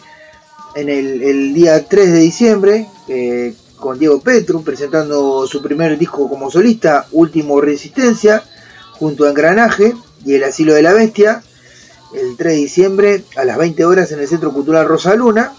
en 0.75 0.89
el, 0.89 1.53
día 1.53 1.85
3 1.87 2.11
de 2.11 2.19
diciembre, 2.19 2.87
eh, 3.07 3.53
con 3.77 3.97
Diego 3.97 4.21
Petru, 4.21 4.63
presentando 4.63 5.47
su 5.47 5.61
primer 5.61 5.97
disco 5.97 6.29
como 6.29 6.51
solista, 6.51 7.07
Último 7.11 7.59
Resistencia, 7.59 8.43
junto 8.93 9.25
a 9.25 9.29
Engranaje 9.29 9.93
y 10.25 10.35
El 10.35 10.43
Asilo 10.43 10.73
de 10.73 10.83
la 10.83 10.93
Bestia, 10.93 11.43
el 12.13 12.37
3 12.37 12.53
de 12.53 12.59
diciembre 12.59 13.23
a 13.35 13.43
las 13.43 13.57
20 13.57 13.83
horas 13.85 14.11
en 14.11 14.19
el 14.19 14.27
Centro 14.27 14.53
Cultural 14.53 14.87
Rosa 14.87 15.15
Luna 15.15 15.53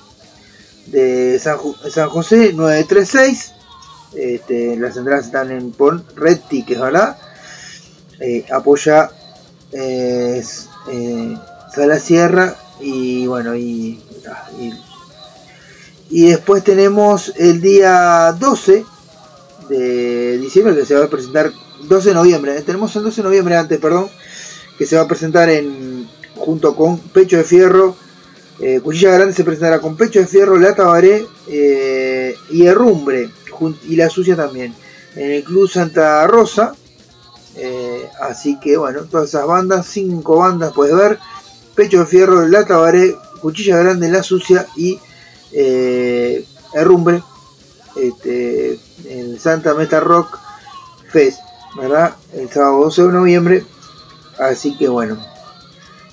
de 0.87 1.39
San, 1.39 1.59
San 1.91 2.09
José 2.09 2.53
936. 2.53 3.53
Este, 4.15 4.77
las 4.77 4.97
entradas 4.97 5.27
están 5.27 5.51
en 5.51 5.75
Red 6.15 6.41
Tickets, 6.49 6.81
¿verdad? 6.81 7.17
Eh, 8.25 8.45
apoya 8.53 9.11
eh, 9.73 10.43
eh, 10.93 11.37
Sierra 12.01 12.55
y 12.81 13.27
bueno, 13.27 13.57
y, 13.57 14.01
y, 16.09 16.27
después 16.27 16.63
tenemos 16.63 17.33
el 17.37 17.61
día 17.61 18.37
12 18.39 18.85
de 19.69 20.39
diciembre 20.39 20.77
que 20.77 20.87
se 20.87 20.95
va 20.95 21.07
a 21.07 21.09
presentar, 21.09 21.51
12 21.83 22.11
de 22.11 22.15
noviembre, 22.15 22.63
tenemos 22.63 22.95
el 22.95 23.03
12 23.03 23.23
de 23.23 23.29
noviembre 23.29 23.57
antes, 23.57 23.81
perdón, 23.81 24.09
que 24.79 24.87
se 24.87 24.97
va 24.97 25.03
a 25.03 25.09
presentar 25.09 25.49
en 25.49 26.09
junto 26.37 26.77
con 26.77 26.99
Pecho 26.99 27.39
de 27.39 27.45
Fierro, 27.45 27.97
eh, 28.61 28.81
Cuchilla 28.81 29.15
Grande 29.15 29.35
se 29.35 29.43
presentará 29.43 29.81
con 29.81 29.97
Pecho 29.97 30.21
de 30.21 30.27
Fierro, 30.27 30.57
La 30.57 30.75
Tabaré 30.75 31.27
eh, 31.49 32.37
y 32.51 32.67
Herrumbre, 32.67 33.31
y 33.89 33.97
La 33.97 34.09
Sucia 34.09 34.37
también, 34.37 34.75
en 35.17 35.31
el 35.33 35.45
Club 35.45 35.69
Santa 35.69 36.25
Rosa. 36.27 36.75
Eh, 37.57 38.09
así 38.21 38.59
que 38.59 38.77
bueno, 38.77 39.03
todas 39.03 39.29
esas 39.29 39.47
bandas, 39.47 39.87
cinco 39.87 40.39
bandas 40.39 40.73
puedes 40.73 40.97
ver: 40.97 41.19
Pecho 41.75 42.01
de 42.01 42.07
Fierro, 42.07 42.47
La 42.49 42.65
Tabaré, 42.65 43.17
Cuchilla 43.41 43.79
Grande, 43.79 44.11
La 44.11 44.23
Sucia 44.23 44.67
y 44.77 44.99
eh, 45.53 46.45
Herrumbre. 46.75 47.23
Este, 47.97 48.79
en 49.07 49.39
Santa 49.39 49.75
Meta 49.75 50.01
Rock 50.01 50.39
Fest, 51.11 51.41
¿verdad? 51.77 52.17
El 52.33 52.49
sábado 52.51 52.85
12 52.85 53.03
de 53.03 53.13
noviembre. 53.13 53.65
Así 54.39 54.77
que 54.79 54.89
bueno, 54.89 55.19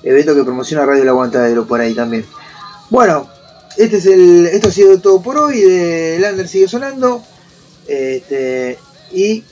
evento 0.02 0.34
que 0.34 0.44
promociona 0.44 0.84
Radio 0.84 1.02
El 1.02 1.08
Aguantadero 1.08 1.66
por 1.66 1.80
ahí 1.80 1.94
también. 1.94 2.26
Bueno, 2.90 3.28
este 3.78 3.96
es 3.96 4.06
el, 4.06 4.46
esto 4.46 4.68
ha 4.68 4.72
sido 4.72 5.00
todo 5.00 5.22
por 5.22 5.38
hoy. 5.38 5.60
De 5.60 6.18
Lander 6.20 6.48
sigue 6.48 6.68
sonando. 6.68 7.22
Este, 7.86 8.78
y 9.10 9.42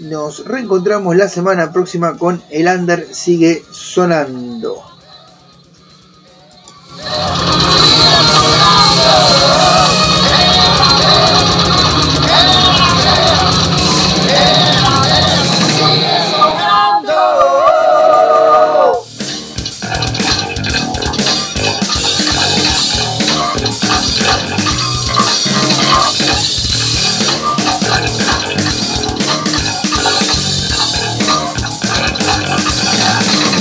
nos 0.00 0.44
reencontramos 0.44 1.16
la 1.16 1.28
semana 1.28 1.72
próxima 1.72 2.16
con 2.16 2.42
El 2.50 2.68
Under 2.68 3.06
sigue 3.12 3.62
sonando. 3.70 4.83